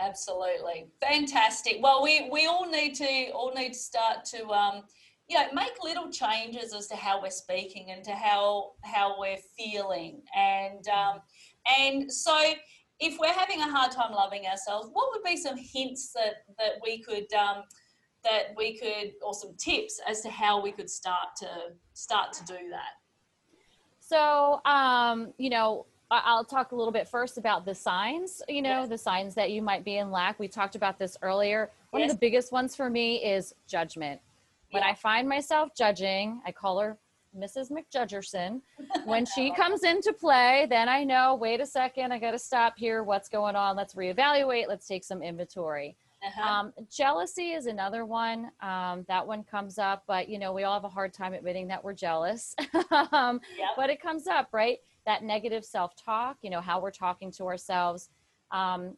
Absolutely, 0.00 0.86
fantastic. 1.00 1.78
Well, 1.80 2.02
we 2.02 2.28
we 2.30 2.46
all 2.46 2.68
need 2.68 2.94
to 2.96 3.30
all 3.32 3.52
need 3.54 3.74
to 3.74 3.78
start 3.78 4.24
to 4.26 4.48
um, 4.48 4.82
you 5.28 5.38
know 5.38 5.46
make 5.52 5.72
little 5.82 6.10
changes 6.10 6.74
as 6.74 6.88
to 6.88 6.96
how 6.96 7.22
we're 7.22 7.30
speaking 7.30 7.92
and 7.92 8.02
to 8.04 8.12
how 8.12 8.72
how 8.82 9.18
we're 9.20 9.42
feeling, 9.56 10.22
and 10.36 10.88
um, 10.88 11.20
and 11.78 12.10
so 12.12 12.36
if 12.98 13.18
we're 13.20 13.32
having 13.32 13.60
a 13.60 13.70
hard 13.70 13.92
time 13.92 14.12
loving 14.12 14.46
ourselves, 14.46 14.88
what 14.92 15.10
would 15.12 15.22
be 15.22 15.36
some 15.36 15.56
hints 15.56 16.12
that 16.12 16.44
that 16.58 16.72
we 16.82 17.00
could 17.00 17.32
um, 17.32 17.62
that 18.24 18.54
we 18.56 18.76
could 18.76 19.12
or 19.24 19.32
some 19.32 19.54
tips 19.56 20.00
as 20.08 20.22
to 20.22 20.28
how 20.28 20.60
we 20.60 20.72
could 20.72 20.90
start 20.90 21.36
to 21.36 21.48
start 21.92 22.32
to 22.32 22.44
do 22.46 22.58
that? 22.70 22.94
So, 24.00 24.60
um, 24.64 25.32
you 25.38 25.50
know, 25.50 25.86
I'll 26.10 26.44
talk 26.44 26.72
a 26.72 26.76
little 26.76 26.92
bit 26.92 27.08
first 27.08 27.38
about 27.38 27.64
the 27.64 27.74
signs, 27.74 28.42
you 28.48 28.62
know, 28.62 28.80
Yes. 28.80 28.88
the 28.88 28.98
signs 28.98 29.34
that 29.34 29.50
you 29.50 29.62
might 29.62 29.84
be 29.84 29.96
in 29.96 30.10
lack. 30.10 30.38
We 30.38 30.48
talked 30.48 30.76
about 30.76 30.98
this 30.98 31.16
earlier. 31.22 31.70
One 31.90 32.02
Yes. 32.02 32.12
of 32.12 32.16
the 32.16 32.20
biggest 32.20 32.52
ones 32.52 32.76
for 32.76 32.88
me 32.90 33.24
is 33.24 33.54
judgment. 33.66 34.20
When 34.70 34.82
Yeah. 34.82 34.90
I 34.90 34.94
find 34.94 35.28
myself 35.28 35.70
judging, 35.74 36.40
I 36.44 36.52
call 36.52 36.78
her 36.80 36.98
Mrs. 37.36 37.70
McJudgerson. 37.72 38.60
When 39.06 39.26
she 39.26 39.50
comes 39.56 39.82
into 39.82 40.12
play, 40.12 40.66
then 40.68 40.88
I 40.88 41.02
know, 41.04 41.34
wait 41.34 41.60
a 41.60 41.66
second, 41.66 42.12
I 42.12 42.18
got 42.18 42.30
to 42.32 42.38
stop 42.38 42.76
here. 42.78 43.02
What's 43.02 43.28
going 43.28 43.56
on? 43.56 43.74
Let's 43.76 43.94
reevaluate. 43.94 44.68
Let's 44.68 44.86
take 44.86 45.02
some 45.04 45.20
inventory. 45.22 45.96
Uh-huh. 46.24 46.42
Um, 46.48 46.72
jealousy 46.90 47.52
is 47.52 47.66
another 47.66 48.04
one. 48.04 48.50
Um, 48.60 49.04
that 49.08 49.26
one 49.26 49.42
comes 49.44 49.78
up, 49.78 50.04
but 50.06 50.28
you 50.28 50.38
know, 50.38 50.52
we 50.52 50.62
all 50.64 50.74
have 50.74 50.84
a 50.84 50.88
hard 50.88 51.12
time 51.12 51.34
admitting 51.34 51.66
that 51.68 51.82
we're 51.82 51.92
jealous. 51.92 52.54
um, 53.12 53.40
Yep. 53.58 53.68
But 53.76 53.90
it 53.90 54.00
comes 54.00 54.26
up, 54.26 54.48
right? 54.52 54.78
That 55.06 55.22
negative 55.22 55.64
self 55.64 55.94
talk, 55.96 56.38
you 56.42 56.50
know, 56.50 56.60
how 56.60 56.80
we're 56.80 56.90
talking 56.90 57.30
to 57.32 57.44
ourselves. 57.44 58.08
Um, 58.50 58.96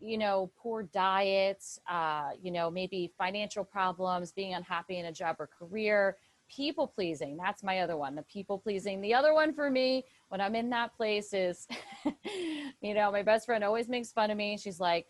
you 0.00 0.18
know, 0.18 0.50
poor 0.56 0.82
diets, 0.82 1.78
uh, 1.88 2.30
you 2.42 2.50
know, 2.50 2.70
maybe 2.70 3.12
financial 3.16 3.64
problems, 3.64 4.32
being 4.32 4.54
unhappy 4.54 4.98
in 4.98 5.06
a 5.06 5.12
job 5.12 5.36
or 5.38 5.46
career, 5.46 6.16
people 6.54 6.86
pleasing. 6.86 7.36
That's 7.36 7.62
my 7.62 7.80
other 7.80 7.96
one, 7.96 8.14
the 8.14 8.22
people 8.22 8.58
pleasing. 8.58 9.00
The 9.00 9.14
other 9.14 9.32
one 9.32 9.54
for 9.54 9.70
me, 9.70 10.04
when 10.28 10.40
I'm 10.40 10.54
in 10.56 10.70
that 10.70 10.94
place, 10.96 11.32
is, 11.32 11.68
you 12.80 12.94
know, 12.94 13.12
my 13.12 13.22
best 13.22 13.46
friend 13.46 13.62
always 13.62 13.88
makes 13.88 14.10
fun 14.10 14.30
of 14.30 14.36
me. 14.36 14.58
She's 14.58 14.80
like, 14.80 15.06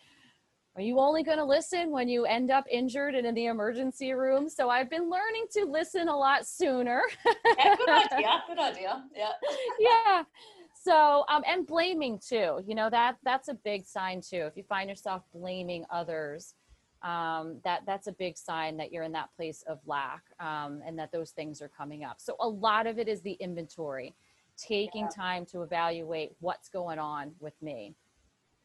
are 0.74 0.82
you 0.82 0.98
only 0.98 1.22
going 1.22 1.38
to 1.38 1.44
listen 1.44 1.90
when 1.90 2.08
you 2.08 2.24
end 2.24 2.50
up 2.50 2.64
injured 2.70 3.14
and 3.14 3.26
in 3.26 3.35
the 3.35 3.46
emergency 3.46 4.12
room? 4.12 4.48
So 4.48 4.70
I've 4.70 4.88
been 4.88 5.11
learning 5.11 5.46
to 5.52 5.64
listen 5.66 6.08
a 6.08 6.16
lot 6.16 6.46
sooner. 6.46 7.02
yeah, 7.58 7.76
good 7.76 7.88
idea. 8.12 8.42
Good 8.48 8.58
idea. 8.58 9.04
Yeah. 9.14 9.32
yeah. 9.78 10.22
So, 10.74 11.24
um, 11.28 11.42
and 11.46 11.66
blaming 11.66 12.18
too, 12.18 12.61
you 12.66 12.74
know, 12.74 12.88
that 12.90 13.16
that's 13.22 13.48
a 13.48 13.54
big 13.54 13.85
sign 13.87 14.20
too. 14.22 14.44
If 14.46 14.56
you 14.56 14.62
find 14.62 14.88
yourself 14.88 15.22
blaming 15.35 15.85
others, 15.90 16.54
um, 17.02 17.58
that 17.64 17.82
that's 17.87 18.06
a 18.06 18.12
big 18.12 18.38
sign 18.38 18.76
that 18.78 18.92
you're 18.92 19.02
in 19.04 19.12
that 19.12 19.28
place 19.37 19.62
of 19.68 19.78
lack 19.87 20.22
um, 20.40 20.80
and 20.87 20.98
that 20.98 21.12
those 21.12 21.32
things 21.32 21.61
are 21.61 21.68
coming 21.68 22.02
up. 22.02 22.16
So 22.18 22.35
a 22.40 22.48
lot 22.48 22.87
of 22.87 22.98
it 22.98 23.08
is 23.08 23.20
the 23.20 23.32
inventory, 23.35 24.14
taking 24.56 25.02
Yeah. 25.02 25.08
time 25.24 25.46
to 25.46 25.62
evaluate 25.62 26.32
what's 26.40 26.68
going 26.68 26.98
on 26.98 27.32
with 27.40 27.61
me. 27.61 27.94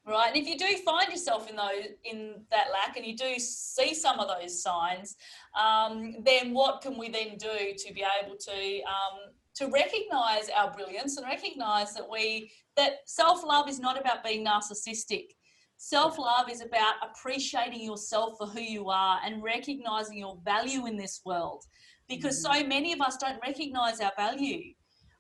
Right, 0.08 0.30
and 0.34 0.38
if 0.38 0.48
you 0.48 0.58
do 0.58 0.78
find 0.86 1.12
yourself 1.12 1.50
in 1.50 1.58
those 1.58 1.84
in 2.06 2.36
that 2.50 2.68
lack, 2.72 2.96
and 2.96 3.06
you 3.06 3.14
do 3.14 3.38
see 3.40 3.94
some 3.94 4.20
of 4.20 4.30
those 4.30 4.64
signs, 4.64 5.18
um, 5.54 6.24
then 6.24 6.54
what 6.54 6.82
can 6.82 6.98
we 6.98 7.10
then 7.10 7.36
do 7.38 7.74
to 7.78 7.94
be 7.94 8.06
able 8.24 8.38
to 8.38 8.82
um, 8.84 9.34
to 9.56 9.68
recognise 9.68 10.50
our 10.56 10.72
brilliance 10.72 11.18
and 11.18 11.26
recognise 11.26 11.94
that 11.94 12.10
we 12.10 12.50
that 12.78 13.00
self 13.06 13.44
love 13.44 13.68
is 13.68 13.82
not 13.82 14.00
about 14.00 14.24
being 14.24 14.46
narcissistic. 14.46 15.26
Self 15.76 16.18
love 16.18 16.50
is 16.50 16.62
about 16.62 16.96
appreciating 17.04 17.82
yourself 17.82 18.38
for 18.38 18.48
who 18.48 18.62
you 18.62 18.90
are 18.90 19.20
and 19.26 19.44
recognizing 19.44 20.18
your 20.18 20.40
value 20.46 20.86
in 20.86 20.96
this 20.96 21.20
world, 21.26 21.66
because 22.08 22.42
so 22.42 22.64
many 22.66 22.94
of 22.94 23.02
us 23.02 23.18
don't 23.18 23.42
recognize 23.46 24.00
our 24.00 24.14
value. 24.18 24.74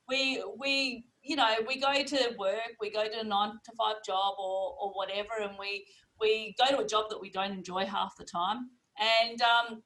We 0.08 0.41
we 0.58 1.08
you 1.28 1.36
know 1.36 1.48
we 1.68 1.80
go 1.80 1.94
to 2.04 2.36
work, 2.38 2.74
we 2.80 2.90
go 2.90 3.04
to 3.08 3.20
a 3.20 3.24
nine 3.24 3.52
to 3.66 3.72
five 3.78 3.98
job 4.06 4.36
or 4.40 4.76
or 4.80 4.92
whatever, 4.94 5.30
and 5.42 5.58
we 5.60 5.86
we 6.20 6.56
go 6.58 6.66
to 6.68 6.80
a 6.80 6.88
job 6.88 7.06
that 7.10 7.22
we 7.22 7.30
don't 7.30 7.52
enjoy 7.52 7.86
half 7.86 8.16
the 8.18 8.26
time, 8.26 8.70
and 9.00 9.42
um, 9.42 9.84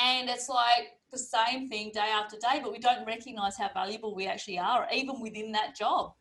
and 0.00 0.28
it's 0.28 0.48
like 0.48 0.98
the 1.10 1.18
same 1.18 1.68
thing 1.68 1.90
day 1.92 2.10
after 2.12 2.36
day, 2.36 2.60
but 2.62 2.72
we 2.72 2.78
don't 2.78 3.06
recognize 3.06 3.56
how 3.56 3.70
valuable 3.72 4.14
we 4.14 4.26
actually 4.26 4.58
are, 4.58 4.86
even 4.92 5.20
within 5.20 5.52
that 5.52 5.76
job. 5.76 6.12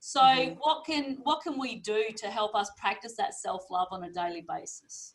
So 0.00 0.20
Mhm. 0.20 0.56
what 0.60 0.84
can 0.84 1.18
what 1.22 1.42
can 1.42 1.58
we 1.58 1.76
do 1.76 2.04
to 2.16 2.26
help 2.26 2.54
us 2.54 2.70
practice 2.78 3.16
that 3.16 3.34
self 3.34 3.70
love 3.70 3.88
on 3.90 4.04
a 4.04 4.10
daily 4.10 4.42
basis? 4.48 5.14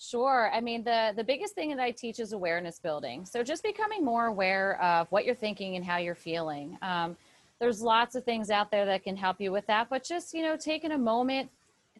Sure. 0.00 0.50
I 0.52 0.60
mean, 0.60 0.84
the 0.84 1.12
the 1.16 1.24
biggest 1.24 1.54
thing 1.54 1.70
that 1.70 1.80
I 1.80 1.90
teach 1.90 2.20
is 2.20 2.32
awareness 2.32 2.78
building. 2.78 3.24
So 3.26 3.42
just 3.42 3.62
becoming 3.64 4.04
more 4.04 4.26
aware 4.26 4.80
of 4.80 5.10
what 5.10 5.24
you're 5.24 5.34
thinking 5.34 5.74
and 5.76 5.84
how 5.84 5.96
you're 5.96 6.14
feeling. 6.14 6.78
Um, 6.82 7.16
there's 7.60 7.82
lots 7.82 8.14
of 8.14 8.24
things 8.24 8.50
out 8.50 8.70
there 8.70 8.86
that 8.86 9.02
can 9.02 9.16
help 9.16 9.40
you 9.40 9.50
with 9.52 9.66
that, 9.66 9.88
but 9.90 10.04
just 10.04 10.34
you 10.34 10.42
know, 10.42 10.56
taking 10.56 10.92
a 10.92 10.98
moment 10.98 11.50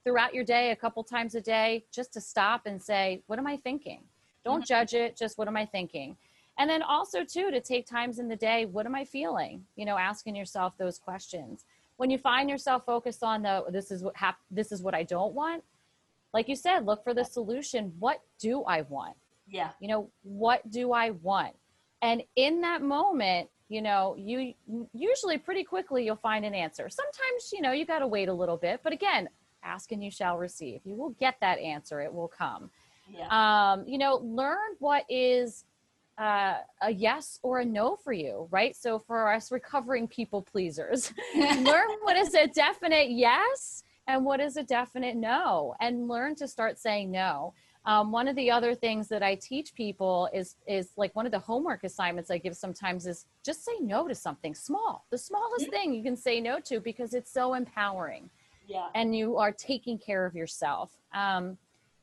throughout 0.04 0.32
your 0.34 0.44
day, 0.44 0.70
a 0.70 0.76
couple 0.76 1.02
times 1.02 1.34
a 1.34 1.40
day, 1.40 1.84
just 1.92 2.12
to 2.14 2.20
stop 2.20 2.66
and 2.66 2.82
say, 2.82 3.22
"What 3.26 3.38
am 3.38 3.46
I 3.46 3.56
thinking?" 3.56 4.00
Don't 4.44 4.60
mm-hmm. 4.60 4.64
judge 4.64 4.94
it. 4.94 5.16
Just 5.16 5.38
what 5.38 5.48
am 5.48 5.56
I 5.56 5.66
thinking? 5.66 6.16
And 6.58 6.68
then 6.68 6.82
also 6.82 7.24
too 7.24 7.50
to 7.50 7.60
take 7.60 7.86
times 7.86 8.18
in 8.18 8.28
the 8.28 8.36
day. 8.36 8.66
What 8.66 8.86
am 8.86 8.94
I 8.94 9.04
feeling? 9.04 9.64
You 9.76 9.84
know, 9.84 9.98
asking 9.98 10.36
yourself 10.36 10.74
those 10.78 10.98
questions. 10.98 11.64
When 11.96 12.10
you 12.10 12.18
find 12.18 12.48
yourself 12.48 12.84
focused 12.84 13.22
on 13.22 13.42
the 13.42 13.64
this 13.70 13.90
is 13.90 14.02
what 14.02 14.16
hap- 14.16 14.40
this 14.50 14.72
is 14.72 14.82
what 14.82 14.94
I 14.94 15.02
don't 15.02 15.34
want 15.34 15.62
like 16.32 16.48
you 16.48 16.56
said, 16.56 16.86
look 16.86 17.02
for 17.02 17.14
the 17.14 17.24
solution. 17.24 17.92
What 17.98 18.20
do 18.38 18.62
I 18.64 18.82
want? 18.82 19.16
Yeah, 19.50 19.70
You 19.80 19.88
know, 19.88 20.10
what 20.22 20.70
do 20.70 20.92
I 20.92 21.10
want? 21.10 21.54
And 22.02 22.22
in 22.36 22.60
that 22.60 22.82
moment, 22.82 23.48
you 23.68 23.82
know, 23.82 24.16
you 24.18 24.54
usually 24.94 25.38
pretty 25.38 25.64
quickly 25.64 26.04
you'll 26.04 26.16
find 26.16 26.44
an 26.44 26.54
answer. 26.54 26.88
Sometimes, 26.88 27.52
you 27.52 27.60
know, 27.60 27.72
you 27.72 27.84
got 27.84 27.98
to 27.98 28.06
wait 28.06 28.28
a 28.28 28.32
little 28.32 28.56
bit, 28.56 28.80
but 28.82 28.92
again, 28.92 29.28
ask 29.62 29.92
and 29.92 30.02
you 30.02 30.10
shall 30.10 30.38
receive. 30.38 30.80
You 30.84 30.94
will 30.94 31.10
get 31.10 31.36
that 31.40 31.58
answer. 31.58 32.00
It 32.00 32.12
will 32.12 32.28
come. 32.28 32.70
yeah, 33.10 33.28
Um, 33.72 33.84
you 33.86 33.98
know, 33.98 34.16
learn 34.16 34.76
what 34.78 35.04
is 35.08 35.64
uh, 36.16 36.58
a 36.82 36.90
yes 36.90 37.38
or 37.42 37.60
a 37.60 37.64
no 37.64 37.96
for 37.96 38.12
you, 38.12 38.48
right? 38.50 38.74
So 38.74 38.98
for 38.98 39.32
us 39.32 39.52
recovering 39.52 40.08
people 40.08 40.42
pleasers, 40.42 41.12
learn 41.36 41.88
what 42.02 42.16
is 42.16 42.34
a 42.34 42.46
definite 42.46 43.10
yes 43.10 43.84
and 44.06 44.24
what 44.24 44.40
is 44.40 44.56
a 44.56 44.62
definite 44.62 45.16
no 45.16 45.74
and 45.80 46.08
learn 46.08 46.34
to 46.36 46.48
start 46.48 46.78
saying 46.78 47.10
no 47.10 47.52
um, 47.88 48.12
one 48.12 48.28
of 48.28 48.36
the 48.36 48.50
other 48.50 48.74
things 48.74 49.08
that 49.08 49.22
i 49.22 49.34
teach 49.34 49.74
people 49.74 50.28
is 50.32 50.56
is 50.66 50.90
like 50.96 51.14
one 51.16 51.26
of 51.26 51.32
the 51.32 51.38
homework 51.38 51.82
assignments 51.84 52.30
i 52.30 52.38
give 52.38 52.56
sometimes 52.56 53.06
is 53.06 53.26
just 53.44 53.64
say 53.64 53.72
no 53.80 54.06
to 54.06 54.14
something 54.14 54.54
small 54.54 55.06
the 55.10 55.18
smallest 55.18 55.70
thing 55.70 55.94
you 55.94 56.02
can 56.02 56.16
say 56.16 56.40
no 56.40 56.60
to 56.60 56.80
because 56.80 57.14
it's 57.14 57.32
so 57.32 57.54
empowering. 57.54 58.30
Yeah, 58.66 58.88
and 58.94 59.16
you 59.16 59.38
are 59.38 59.52
taking 59.52 59.98
care 59.98 60.26
of 60.26 60.34
yourself. 60.34 60.90
Um, 61.14 61.56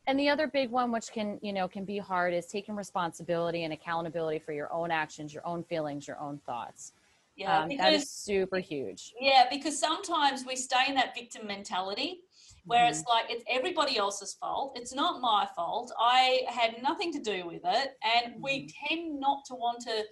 and 0.08 0.20
the 0.20 0.30
other 0.30 0.48
big 0.48 0.70
one 0.72 0.92
which 0.92 1.12
can 1.12 1.40
you 1.42 1.54
know 1.54 1.68
can 1.68 1.86
be 1.86 1.98
hard 1.98 2.34
is 2.34 2.46
taking 2.48 2.76
responsibility 2.76 3.64
and 3.64 3.74
accountability 3.74 4.40
for 4.40 4.54
your 4.54 4.72
own 4.74 4.92
actions 4.92 5.34
your 5.34 5.46
own 5.46 5.64
feelings 5.64 6.08
your 6.08 6.20
own 6.20 6.40
thoughts. 6.46 6.94
Yeah. 7.36 7.60
um, 7.60 7.70
that 7.70 7.78
because 7.78 8.04
is 8.04 8.10
super 8.10 8.60
huge. 8.60 9.14
Yeah, 9.20 9.46
because 9.50 9.78
sometimes 9.78 10.46
we 10.46 10.56
stay 10.56 10.86
in 10.88 10.96
that 10.96 11.14
victim 11.14 11.46
mentality 11.46 12.22
where 12.66 12.86
Mhm. 12.86 12.90
it's 12.90 13.06
like 13.06 13.30
it's 13.30 13.44
everybody 13.48 13.98
else's 13.98 14.34
fault. 14.36 14.78
It's 14.78 14.94
not 14.94 15.22
my 15.22 15.46
fault. 15.56 15.92
I 16.00 16.46
had 16.48 16.82
nothing 16.82 17.12
to 17.14 17.20
do 17.20 17.46
with 17.46 17.64
it, 17.64 17.98
and 18.02 18.42
we 18.42 18.68
tend 18.88 19.20
not 19.20 19.46
to 19.46 19.56
want 19.56 19.82
to 19.82 20.06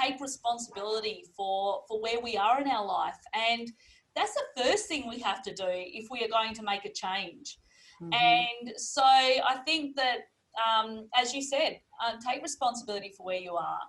take 0.00 0.20
responsibility 0.20 1.24
for 1.36 1.84
for 1.86 2.00
where 2.00 2.20
we 2.20 2.36
are 2.36 2.60
in 2.60 2.68
our 2.68 2.84
life. 2.84 3.18
And 3.34 3.70
that's 4.14 4.34
the 4.34 4.62
first 4.62 4.86
thing 4.88 5.06
we 5.08 5.18
have 5.20 5.42
to 5.42 5.54
do 5.54 5.68
if 5.68 6.10
we 6.10 6.24
are 6.24 6.28
going 6.28 6.54
to 6.54 6.62
make 6.62 6.84
a 6.84 6.92
change. 6.92 7.58
Mhm. 8.00 8.14
And 8.14 8.80
so 8.80 9.02
I 9.04 9.60
think 9.64 9.96
that, 9.96 10.20
um, 10.66 11.08
as 11.14 11.34
you 11.34 11.42
said, 11.42 11.80
um, 12.02 12.18
take 12.20 12.42
responsibility 12.42 13.12
for 13.16 13.24
where 13.26 13.38
you 13.38 13.54
are, 13.56 13.80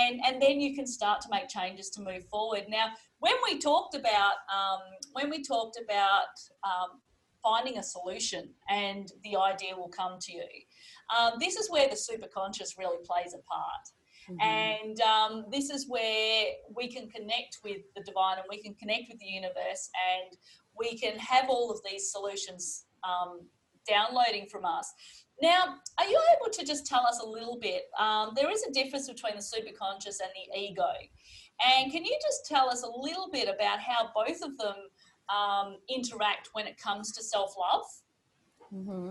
and 0.00 0.20
and 0.26 0.40
then 0.42 0.60
you 0.60 0.74
can 0.74 0.86
start 0.86 1.20
to 1.22 1.28
make 1.30 1.48
changes 1.48 1.90
to 1.90 2.00
move 2.02 2.28
forward. 2.28 2.68
Now, 2.68 2.94
when 3.18 3.34
we 3.44 3.58
talked 3.58 3.94
about 3.94 4.36
um, 4.52 4.80
when 5.12 5.30
we 5.30 5.42
talked 5.42 5.78
about 5.78 6.34
um, 6.64 7.01
finding 7.42 7.78
a 7.78 7.82
solution, 7.82 8.50
and 8.68 9.12
the 9.24 9.36
idea 9.36 9.76
will 9.76 9.88
come 9.88 10.18
to 10.20 10.32
you. 10.32 10.44
Um, 11.16 11.32
this 11.40 11.56
is 11.56 11.70
where 11.70 11.88
the 11.88 11.96
superconscious 11.96 12.78
really 12.78 12.98
plays 13.04 13.34
a 13.34 13.42
part. 13.42 13.88
Mhm. 14.28 14.42
And 14.42 15.00
um, 15.00 15.46
this 15.50 15.70
is 15.70 15.88
where 15.88 16.46
we 16.74 16.88
can 16.88 17.08
connect 17.10 17.58
with 17.64 17.82
the 17.96 18.02
divine 18.02 18.38
and 18.38 18.46
we 18.48 18.62
can 18.62 18.74
connect 18.74 19.08
with 19.08 19.18
the 19.18 19.26
universe 19.26 19.90
and 20.10 20.36
we 20.78 20.96
can 20.96 21.18
have 21.18 21.48
all 21.48 21.70
of 21.70 21.80
these 21.88 22.10
solutions 22.10 22.86
um, 23.04 23.40
downloading 23.86 24.46
from 24.46 24.64
us. 24.64 24.92
Now, 25.40 25.76
are 25.98 26.06
you 26.06 26.20
able 26.36 26.52
to 26.52 26.64
just 26.64 26.86
tell 26.86 27.04
us 27.04 27.20
a 27.20 27.26
little 27.26 27.58
bit? 27.58 27.90
Um, 27.98 28.32
there 28.36 28.50
is 28.50 28.62
a 28.62 28.70
difference 28.70 29.08
between 29.08 29.34
the 29.34 29.42
superconscious 29.42 30.20
and 30.20 30.30
the 30.36 30.56
ego. 30.56 30.86
And 31.66 31.90
can 31.90 32.04
you 32.04 32.16
just 32.22 32.46
tell 32.46 32.70
us 32.70 32.82
a 32.82 32.88
little 32.88 33.28
bit 33.30 33.48
about 33.48 33.80
how 33.80 34.10
both 34.14 34.40
of 34.42 34.56
them 34.56 34.76
um, 35.28 35.76
interact 35.88 36.50
when 36.52 36.66
it 36.66 36.78
comes 36.78 37.12
to 37.12 37.22
self 37.22 37.54
love? 37.58 37.84
hmm 38.70 39.10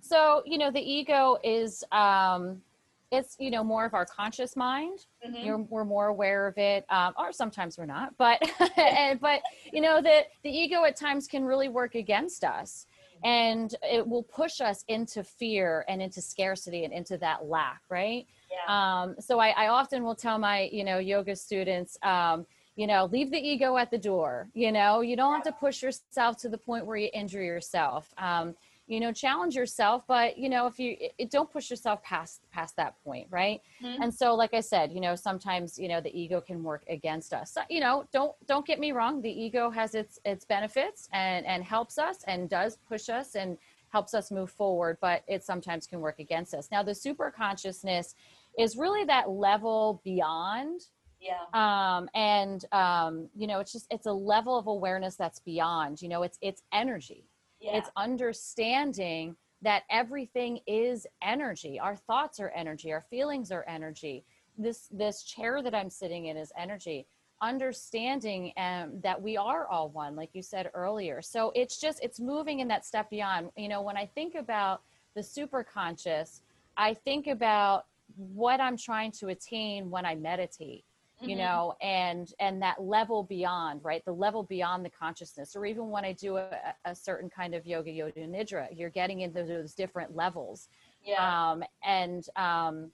So, 0.00 0.42
you 0.46 0.58
know, 0.58 0.70
the 0.70 0.80
ego 0.80 1.38
is, 1.42 1.84
um, 1.92 2.62
it's, 3.10 3.36
you 3.38 3.50
know, 3.50 3.64
more 3.64 3.86
of 3.86 3.94
our 3.94 4.04
conscious 4.04 4.54
mind. 4.54 5.06
Mm-hmm. 5.26 5.44
You're, 5.44 5.58
we're 5.58 5.84
more 5.84 6.08
aware 6.08 6.46
of 6.46 6.58
it, 6.58 6.84
um, 6.90 7.14
or 7.18 7.32
sometimes 7.32 7.78
we're 7.78 7.86
not. 7.86 8.14
But, 8.18 8.42
and, 8.76 9.18
but 9.28 9.40
you 9.72 9.80
know, 9.80 10.02
the 10.02 10.24
the 10.42 10.50
ego 10.50 10.84
at 10.84 10.96
times 10.96 11.26
can 11.26 11.44
really 11.44 11.68
work 11.68 11.94
against 11.94 12.44
us, 12.44 12.86
and 13.24 13.74
it 13.82 14.06
will 14.06 14.22
push 14.22 14.60
us 14.60 14.84
into 14.88 15.24
fear 15.24 15.84
and 15.88 16.02
into 16.02 16.20
scarcity 16.20 16.84
and 16.84 16.92
into 16.92 17.16
that 17.18 17.46
lack, 17.46 17.80
right? 17.88 18.26
Yeah. 18.50 19.02
Um, 19.02 19.16
so 19.18 19.38
I, 19.38 19.48
I 19.50 19.68
often 19.68 20.04
will 20.04 20.14
tell 20.14 20.38
my, 20.38 20.68
you 20.72 20.84
know, 20.84 20.98
yoga 20.98 21.34
students, 21.34 21.96
um, 22.02 22.46
you 22.78 22.86
know, 22.86 23.06
leave 23.06 23.32
the 23.32 23.36
ego 23.36 23.76
at 23.76 23.90
the 23.90 23.98
door. 23.98 24.48
You 24.54 24.70
know, 24.70 25.00
you 25.00 25.16
don't 25.16 25.34
have 25.34 25.42
to 25.42 25.52
push 25.52 25.82
yourself 25.82 26.36
to 26.38 26.48
the 26.48 26.56
point 26.56 26.86
where 26.86 26.96
you 26.96 27.10
injure 27.12 27.42
yourself. 27.42 28.14
Um, 28.16 28.54
you 28.86 29.00
know 29.00 29.12
challenge 29.12 29.54
yourself 29.54 30.04
but 30.08 30.38
you 30.38 30.48
know 30.48 30.66
if 30.66 30.78
you 30.78 30.96
it, 31.18 31.30
don't 31.30 31.52
push 31.52 31.68
yourself 31.68 32.02
past 32.02 32.40
past 32.50 32.74
that 32.76 32.94
point 33.04 33.26
right 33.28 33.60
mm-hmm. 33.82 34.02
and 34.02 34.14
so 34.14 34.34
like 34.34 34.54
i 34.54 34.60
said 34.60 34.90
you 34.90 34.98
know 34.98 35.14
sometimes 35.14 35.78
you 35.78 35.88
know 35.88 36.00
the 36.00 36.18
ego 36.18 36.40
can 36.40 36.62
work 36.62 36.84
against 36.88 37.34
us 37.34 37.52
so, 37.52 37.60
you 37.68 37.80
know 37.80 38.06
don't 38.14 38.32
don't 38.46 38.64
get 38.64 38.80
me 38.80 38.92
wrong 38.92 39.20
the 39.20 39.28
ego 39.28 39.68
has 39.68 39.94
its 39.94 40.18
its 40.24 40.46
benefits 40.46 41.06
and 41.12 41.44
and 41.44 41.62
helps 41.62 41.98
us 41.98 42.24
and 42.28 42.48
does 42.48 42.78
push 42.88 43.10
us 43.10 43.34
and 43.34 43.58
helps 43.90 44.14
us 44.14 44.30
move 44.30 44.50
forward 44.50 44.96
but 45.02 45.22
it 45.28 45.44
sometimes 45.44 45.86
can 45.86 46.00
work 46.00 46.18
against 46.18 46.54
us 46.54 46.70
now 46.72 46.82
the 46.82 46.94
super 46.94 47.30
consciousness 47.30 48.14
is 48.58 48.78
really 48.78 49.04
that 49.04 49.28
level 49.28 50.00
beyond 50.02 50.86
yeah. 51.20 51.44
Um 51.52 52.08
and 52.14 52.64
um 52.72 53.28
you 53.34 53.46
know 53.46 53.60
it's 53.60 53.72
just 53.72 53.86
it's 53.90 54.06
a 54.06 54.12
level 54.12 54.58
of 54.58 54.66
awareness 54.66 55.16
that's 55.16 55.40
beyond 55.40 56.00
you 56.02 56.08
know 56.08 56.22
it's 56.22 56.38
it's 56.40 56.62
energy. 56.72 57.24
Yeah. 57.60 57.76
it's 57.76 57.90
understanding 57.96 59.34
that 59.62 59.82
everything 59.90 60.60
is 60.68 61.08
energy. 61.22 61.80
Our 61.80 61.96
thoughts 61.96 62.38
are 62.38 62.50
energy. 62.50 62.92
Our 62.92 63.04
feelings 63.10 63.50
are 63.50 63.64
energy. 63.66 64.24
This 64.56 64.88
this 64.92 65.24
chair 65.24 65.62
that 65.62 65.74
i'm 65.74 65.90
sitting 65.90 66.26
in 66.26 66.36
is 66.36 66.52
energy. 66.56 67.06
Understanding 67.40 68.52
um, 68.56 69.00
that 69.02 69.20
we 69.20 69.36
are 69.36 69.66
all 69.68 69.88
one 69.90 70.16
like 70.16 70.30
you 70.32 70.42
said 70.42 70.70
earlier. 70.74 71.20
So 71.22 71.52
it's 71.54 71.80
just 71.80 72.00
it's 72.02 72.20
moving 72.20 72.60
in 72.60 72.68
that 72.68 72.84
step 72.84 73.10
beyond. 73.10 73.50
You 73.56 73.68
know 73.68 73.82
when 73.82 73.96
i 73.96 74.06
think 74.06 74.34
about 74.34 74.82
the 75.14 75.22
super 75.22 75.64
conscious 75.64 76.42
i 76.76 76.94
think 76.94 77.26
about 77.26 77.86
what 78.16 78.60
i'm 78.60 78.76
trying 78.76 79.10
to 79.10 79.28
attain 79.28 79.90
when 79.90 80.06
i 80.06 80.14
meditate 80.14 80.84
you 81.20 81.30
mm-hmm. 81.30 81.38
know 81.38 81.74
and 81.80 82.32
and 82.38 82.62
that 82.62 82.80
level 82.80 83.22
beyond 83.24 83.80
right 83.82 84.04
the 84.04 84.12
level 84.12 84.42
beyond 84.44 84.84
the 84.84 84.90
consciousness 84.90 85.56
or 85.56 85.66
even 85.66 85.90
when 85.90 86.04
i 86.04 86.12
do 86.12 86.36
a, 86.36 86.48
a 86.84 86.94
certain 86.94 87.28
kind 87.28 87.54
of 87.54 87.66
yoga 87.66 87.90
yoga 87.90 88.20
nidra 88.20 88.68
you're 88.72 88.90
getting 88.90 89.20
into 89.20 89.42
those 89.42 89.74
different 89.74 90.14
levels 90.14 90.68
yeah. 91.04 91.50
um 91.50 91.62
and 91.84 92.28
um 92.36 92.90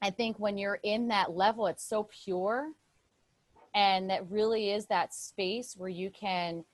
i 0.00 0.10
think 0.10 0.38
when 0.38 0.56
you're 0.56 0.80
in 0.82 1.08
that 1.08 1.32
level 1.32 1.66
it's 1.66 1.84
so 1.84 2.08
pure 2.24 2.70
and 3.74 4.10
that 4.10 4.30
really 4.30 4.70
is 4.70 4.86
that 4.86 5.14
space 5.14 5.74
where 5.76 5.88
you 5.88 6.10
can 6.10 6.64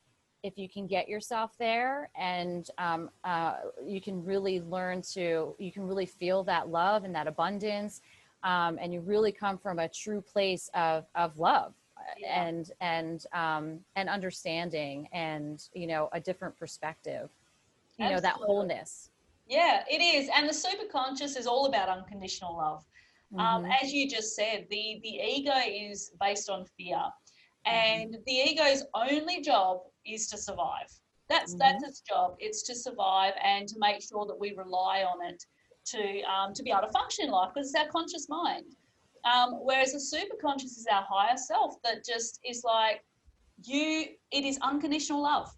if 0.45 0.57
you 0.57 0.69
can 0.69 0.87
get 0.87 1.09
yourself 1.09 1.53
there 1.59 2.11
and 2.17 2.71
um, 2.79 3.11
uh, 3.25 3.55
you 3.85 4.01
can 4.01 4.25
really 4.25 4.61
learn 4.61 5.03
to 5.03 5.55
you 5.59 5.73
can 5.73 5.87
really 5.87 6.07
feel 6.07 6.45
that 6.45 6.69
love 6.69 7.05
and 7.05 7.15
that 7.15 7.27
abundance 7.27 8.01
um, 8.43 8.79
and 8.81 8.93
you 8.93 9.01
really 9.01 9.33
come 9.33 9.59
from 9.59 9.79
a 9.79 9.89
true 9.89 10.21
place 10.21 10.71
of 10.75 11.05
of 11.15 11.39
love 11.39 11.75
yeah. 12.19 12.47
and 12.47 12.73
and 12.81 13.27
um, 13.33 13.81
and 13.97 14.09
understanding 14.09 15.09
and 15.13 15.69
you 15.75 15.87
know 15.87 16.09
a 16.13 16.21
different 16.21 16.59
perspective 16.59 17.31
you 17.99 18.05
Absolutely. 18.05 18.15
know 18.15 18.21
that 18.21 18.35
wholeness 18.35 19.11
yeah 19.49 19.83
it 19.91 20.01
is 20.01 20.29
and 20.35 20.49
the 20.49 20.55
super 20.55 20.85
conscious 20.91 21.37
is 21.37 21.47
all 21.47 21.67
about 21.67 21.89
unconditional 21.89 22.57
love 22.57 22.85
um, 23.39 23.63
mm-hmm. 23.63 23.73
as 23.83 23.93
you 23.93 24.09
just 24.09 24.35
said 24.35 24.67
the 24.71 25.01
the 25.03 25.21
ego 25.21 25.53
is 25.67 26.13
based 26.21 26.49
on 26.49 26.65
fear 26.77 26.97
mm-hmm. 26.97 27.75
and 27.75 28.15
mm-hmm. 28.15 28.23
the 28.27 28.33
ego's 28.33 28.85
only 28.95 29.41
job 29.41 29.81
is 30.07 30.29
to 30.29 30.39
survive 30.39 30.89
that's 31.29 31.53
mm-hmm. 31.53 31.59
that's 31.59 31.85
its 31.85 32.01
job 32.01 32.37
it's 32.39 32.63
to 32.63 32.75
survive 32.75 33.35
and 33.45 33.69
to 33.69 33.77
make 33.79 34.03
sure 34.03 34.27
that 34.27 34.39
we 34.39 34.55
rely 34.57 35.03
on 35.03 35.27
it 35.27 35.45
to 35.91 36.23
um, 36.23 36.55
to 36.55 36.63
be 36.63 36.71
able 36.71 36.83
to 36.83 36.93
function 36.93 37.27
in 37.27 37.31
life 37.31 37.51
because 37.55 37.69
it's 37.69 37.79
our 37.79 37.89
conscious 37.89 38.29
mind. 38.29 38.65
Um, 39.25 39.59
whereas 39.63 39.93
the 39.93 40.01
super 40.01 40.37
conscious 40.41 40.79
is 40.79 40.87
our 40.91 41.05
higher 41.09 41.37
self 41.37 41.75
that 41.83 42.05
just 42.05 42.41
is 42.45 42.63
like 42.65 43.03
you. 43.65 44.07
It 44.31 44.45
is 44.45 44.59
unconditional 44.63 45.23
love. 45.23 45.51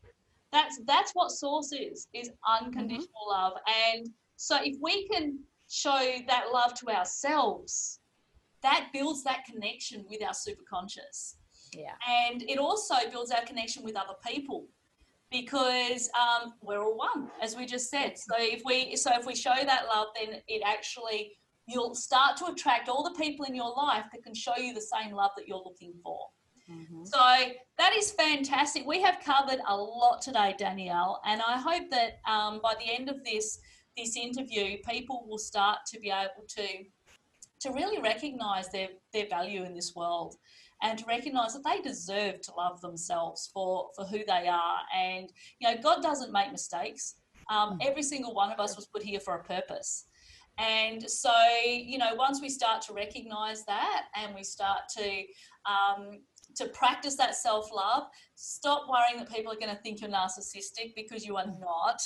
That's 0.52 0.80
that's 0.86 1.12
what 1.12 1.30
source 1.30 1.72
is 1.72 2.08
is 2.12 2.30
unconditional 2.48 3.08
mm-hmm. 3.30 3.42
love. 3.42 3.52
And 3.94 4.08
so 4.36 4.58
if 4.62 4.76
we 4.80 5.06
can 5.08 5.38
show 5.68 6.16
that 6.26 6.46
love 6.52 6.74
to 6.74 6.88
ourselves, 6.88 8.00
that 8.62 8.88
builds 8.92 9.22
that 9.24 9.44
connection 9.44 10.04
with 10.08 10.22
our 10.22 10.34
super 10.34 10.64
conscious. 10.68 11.36
Yeah. 11.72 11.92
And 12.08 12.42
it 12.42 12.58
also 12.58 12.94
builds 13.12 13.30
our 13.30 13.44
connection 13.44 13.84
with 13.84 13.96
other 13.96 14.14
people 14.26 14.66
because 15.30 16.10
um, 16.18 16.54
we're 16.60 16.82
all 16.82 16.96
one, 16.96 17.30
as 17.40 17.56
we 17.56 17.66
just 17.66 17.90
said. 17.90 18.18
So 18.18 18.34
if 18.38 18.62
we 18.64 18.96
so 18.96 19.10
if 19.14 19.26
we 19.26 19.34
show 19.34 19.54
that 19.54 19.86
love, 19.86 20.08
then 20.18 20.40
it 20.48 20.62
actually 20.64 21.32
you'll 21.66 21.94
start 21.94 22.36
to 22.38 22.46
attract 22.46 22.88
all 22.88 23.04
the 23.04 23.18
people 23.18 23.46
in 23.46 23.54
your 23.54 23.72
life 23.76 24.04
that 24.12 24.24
can 24.24 24.34
show 24.34 24.56
you 24.56 24.74
the 24.74 24.80
same 24.80 25.14
love 25.14 25.30
that 25.36 25.46
you're 25.46 25.62
looking 25.64 25.94
for. 26.02 26.18
Mm-hmm. 26.70 27.04
So 27.04 27.18
that 27.78 27.94
is 27.96 28.12
fantastic. 28.12 28.86
We 28.86 29.00
have 29.02 29.18
covered 29.24 29.60
a 29.66 29.76
lot 29.76 30.20
today, 30.22 30.54
Danielle, 30.58 31.20
and 31.24 31.40
I 31.46 31.58
hope 31.58 31.90
that 31.90 32.20
um, 32.28 32.60
by 32.62 32.74
the 32.78 32.92
end 32.92 33.08
of 33.08 33.24
this 33.24 33.58
this 33.96 34.16
interview, 34.16 34.78
people 34.88 35.26
will 35.28 35.38
start 35.38 35.78
to 35.92 36.00
be 36.00 36.10
able 36.10 36.46
to 36.48 36.66
to 37.60 37.72
really 37.72 38.00
recognise 38.00 38.68
their 38.70 38.88
their 39.12 39.28
value 39.28 39.64
in 39.64 39.74
this 39.74 39.94
world 39.94 40.36
and 40.82 40.98
to 40.98 41.04
recognize 41.06 41.54
that 41.54 41.64
they 41.64 41.80
deserve 41.80 42.40
to 42.42 42.52
love 42.56 42.80
themselves 42.80 43.50
for, 43.52 43.88
for 43.94 44.04
who 44.06 44.18
they 44.26 44.48
are. 44.48 44.76
And, 44.96 45.30
you 45.58 45.68
know, 45.68 45.80
God 45.82 46.02
doesn't 46.02 46.32
make 46.32 46.50
mistakes. 46.50 47.16
Um, 47.50 47.78
mm. 47.78 47.86
every 47.86 48.02
single 48.02 48.34
one 48.34 48.50
of 48.50 48.60
us 48.60 48.76
was 48.76 48.86
put 48.86 49.02
here 49.02 49.20
for 49.20 49.34
a 49.34 49.44
purpose. 49.44 50.06
And 50.58 51.08
so, 51.08 51.32
you 51.64 51.98
know, 51.98 52.14
once 52.14 52.40
we 52.40 52.48
start 52.48 52.82
to 52.82 52.92
recognize 52.92 53.64
that 53.64 54.04
and 54.14 54.34
we 54.34 54.42
start 54.42 54.80
to, 54.96 55.22
um, 55.66 56.20
to 56.56 56.66
practice 56.68 57.16
that 57.16 57.34
self 57.34 57.70
love, 57.72 58.04
stop 58.34 58.86
worrying 58.88 59.18
that 59.18 59.34
people 59.34 59.52
are 59.52 59.58
going 59.58 59.74
to 59.74 59.82
think 59.82 60.00
you're 60.00 60.10
narcissistic 60.10 60.94
because 60.96 61.24
you 61.24 61.36
are 61.36 61.44
mm. 61.44 61.60
not. 61.60 62.00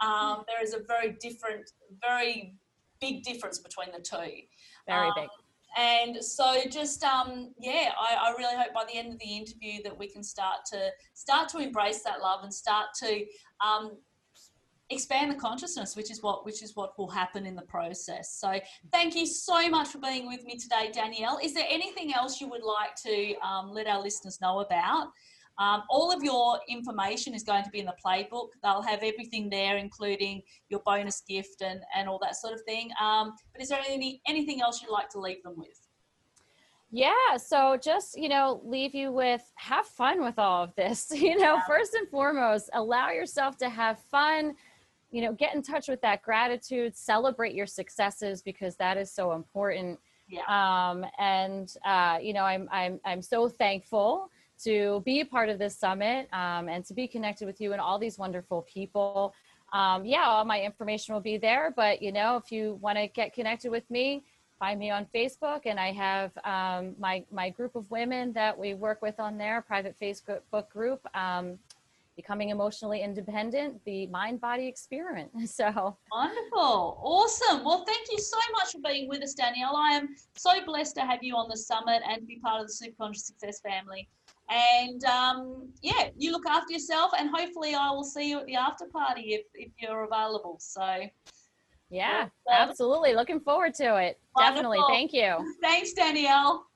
Um, 0.00 0.44
there 0.46 0.62
is 0.62 0.74
a 0.74 0.80
very 0.86 1.16
different, 1.20 1.70
very 2.00 2.54
big 3.00 3.22
difference 3.22 3.58
between 3.58 3.88
the 3.92 4.00
two. 4.00 4.32
Very 4.86 5.08
um, 5.08 5.12
big 5.16 5.28
and 5.76 6.16
so 6.24 6.56
just 6.70 7.04
um, 7.04 7.52
yeah 7.58 7.90
I, 8.00 8.28
I, 8.28 8.34
really 8.36 8.56
hope 8.56 8.72
by 8.74 8.84
the 8.84 8.98
end 8.98 9.12
of 9.12 9.18
the 9.18 9.36
interview 9.36 9.82
that 9.84 9.96
we 9.96 10.08
can 10.08 10.22
start 10.22 10.58
to 10.72 10.90
start 11.14 11.48
to 11.50 11.58
embrace 11.58 12.02
that 12.02 12.20
love 12.20 12.42
and 12.42 12.52
start 12.52 12.86
to 13.02 13.24
um, 13.64 13.98
expand 14.90 15.30
the 15.30 15.34
consciousness 15.34 15.96
which 15.96 16.10
is 16.10 16.22
what 16.22 16.44
which 16.46 16.62
is 16.62 16.74
what 16.76 16.98
will 16.98 17.10
happen 17.10 17.44
in 17.44 17.54
the 17.54 17.62
process. 17.62 18.38
So 18.38 18.58
thank 18.92 19.14
you 19.14 19.26
so 19.26 19.68
much 19.68 19.88
for 19.88 19.98
being 19.98 20.26
with 20.26 20.44
me 20.44 20.56
today 20.56 20.90
danielle. 20.92 21.38
Is 21.42 21.54
there 21.54 21.66
anything 21.68 22.14
else 22.14 22.40
you 22.40 22.48
would 22.48 22.62
like 22.62 22.94
to 23.04 23.34
um, 23.46 23.70
let 23.70 23.86
our 23.86 24.00
listeners 24.00 24.40
know 24.40 24.60
about 24.60 25.08
um, 25.58 25.84
all 25.88 26.12
of 26.12 26.22
your 26.22 26.60
information 26.68 27.34
is 27.34 27.42
going 27.42 27.64
to 27.64 27.70
be 27.70 27.80
in 27.80 27.86
the 27.86 27.94
playbook. 28.04 28.48
They'll 28.62 28.82
have 28.82 29.02
everything 29.02 29.48
there, 29.48 29.78
including 29.78 30.42
your 30.68 30.80
bonus 30.84 31.22
gift 31.26 31.62
and, 31.62 31.80
and 31.94 32.08
all 32.08 32.18
that 32.22 32.36
sort 32.36 32.52
of 32.52 32.60
thing. 32.62 32.90
Um, 33.00 33.32
but 33.52 33.62
is 33.62 33.68
there 33.68 33.80
any, 33.88 34.20
anything 34.26 34.60
else 34.60 34.82
you'd 34.82 34.92
like 34.92 35.08
to 35.10 35.20
leave 35.20 35.42
them 35.42 35.54
with? 35.56 35.80
Yeah, 36.92 37.36
so 37.36 37.78
just, 37.82 38.18
you 38.18 38.28
know, 38.28 38.60
leave 38.64 38.94
you 38.94 39.10
with 39.10 39.42
have 39.56 39.86
fun 39.86 40.22
with 40.22 40.38
all 40.38 40.62
of 40.62 40.74
this. 40.76 41.10
You 41.14 41.36
know, 41.38 41.54
yeah. 41.54 41.66
first 41.66 41.94
and 41.94 42.08
foremost, 42.08 42.70
allow 42.74 43.10
yourself 43.10 43.56
to 43.58 43.68
have 43.68 43.98
fun. 44.10 44.54
You 45.10 45.22
know, 45.22 45.32
get 45.32 45.54
in 45.54 45.62
touch 45.62 45.88
with 45.88 46.00
that 46.02 46.22
gratitude, 46.22 46.96
celebrate 46.96 47.54
your 47.54 47.66
successes 47.66 48.42
because 48.42 48.76
that 48.76 48.98
is 48.98 49.10
so 49.10 49.32
important. 49.32 49.98
Yeah. 50.28 50.42
Um, 50.48 51.06
and 51.18 51.72
uh, 51.84 52.18
you 52.20 52.32
know, 52.32 52.42
I'm 52.42 52.68
I'm 52.70 53.00
I'm 53.04 53.22
so 53.22 53.48
thankful 53.48 54.30
to 54.64 55.02
be 55.04 55.20
a 55.20 55.26
part 55.26 55.48
of 55.48 55.58
this 55.58 55.76
summit 55.76 56.28
um, 56.32 56.68
and 56.68 56.84
to 56.86 56.94
be 56.94 57.06
connected 57.06 57.46
with 57.46 57.60
you 57.60 57.72
and 57.72 57.80
all 57.80 57.98
these 57.98 58.18
wonderful 58.18 58.62
people. 58.62 59.34
Um, 59.72 60.04
yeah, 60.04 60.24
all 60.26 60.44
my 60.44 60.60
information 60.60 61.14
will 61.14 61.20
be 61.20 61.38
there. 61.38 61.72
But 61.74 62.02
you 62.02 62.12
know, 62.12 62.36
if 62.36 62.50
you 62.50 62.78
want 62.80 62.98
to 62.98 63.08
get 63.08 63.34
connected 63.34 63.70
with 63.70 63.88
me, 63.90 64.24
find 64.58 64.78
me 64.78 64.90
on 64.90 65.06
Facebook, 65.14 65.62
and 65.66 65.78
I 65.78 65.92
have 65.92 66.32
um, 66.44 66.94
my 66.98 67.24
my 67.30 67.50
group 67.50 67.76
of 67.76 67.90
women 67.90 68.32
that 68.32 68.56
we 68.56 68.74
work 68.74 69.02
with 69.02 69.18
on 69.20 69.36
there, 69.38 69.62
private 69.62 69.96
Facebook 70.00 70.40
group. 70.70 71.00
Um, 71.14 71.58
becoming 72.16 72.48
emotionally 72.48 73.02
independent, 73.02 73.78
the 73.84 74.06
mind 74.06 74.40
body 74.40 74.66
experiment. 74.66 75.30
So 75.46 75.96
wonderful, 76.10 76.98
awesome. 77.02 77.62
Well, 77.64 77.84
thank 77.86 78.08
you 78.10 78.18
so 78.18 78.38
much 78.52 78.72
for 78.72 78.80
being 78.82 79.08
with 79.08 79.22
us, 79.22 79.34
Danielle. 79.34 79.76
I 79.76 79.92
am 79.92 80.08
so 80.34 80.64
blessed 80.64 80.96
to 80.96 81.02
have 81.02 81.22
you 81.22 81.36
on 81.36 81.48
the 81.48 81.56
summit 81.56 82.02
and 82.08 82.20
to 82.20 82.26
be 82.26 82.38
part 82.38 82.60
of 82.60 82.66
the 82.66 82.72
Super 82.72 82.96
Conscious 82.98 83.26
Success 83.26 83.60
family. 83.60 84.08
And 84.48 85.04
um, 85.04 85.72
yeah, 85.82 86.10
you 86.16 86.32
look 86.32 86.46
after 86.46 86.72
yourself, 86.72 87.12
and 87.18 87.30
hopefully, 87.34 87.74
I 87.74 87.90
will 87.90 88.04
see 88.04 88.30
you 88.30 88.40
at 88.40 88.46
the 88.46 88.54
after 88.54 88.86
party 88.86 89.34
if, 89.34 89.46
if 89.54 89.72
you're 89.78 90.04
available. 90.04 90.56
So, 90.60 91.00
yeah, 91.90 92.28
absolutely. 92.50 93.14
Looking 93.14 93.40
forward 93.40 93.74
to 93.74 93.96
it. 93.96 94.20
Wonderful. 94.36 94.72
Definitely. 94.72 94.80
Thank 94.88 95.12
you. 95.12 95.54
Thanks, 95.60 95.92
Danielle. 95.92 96.66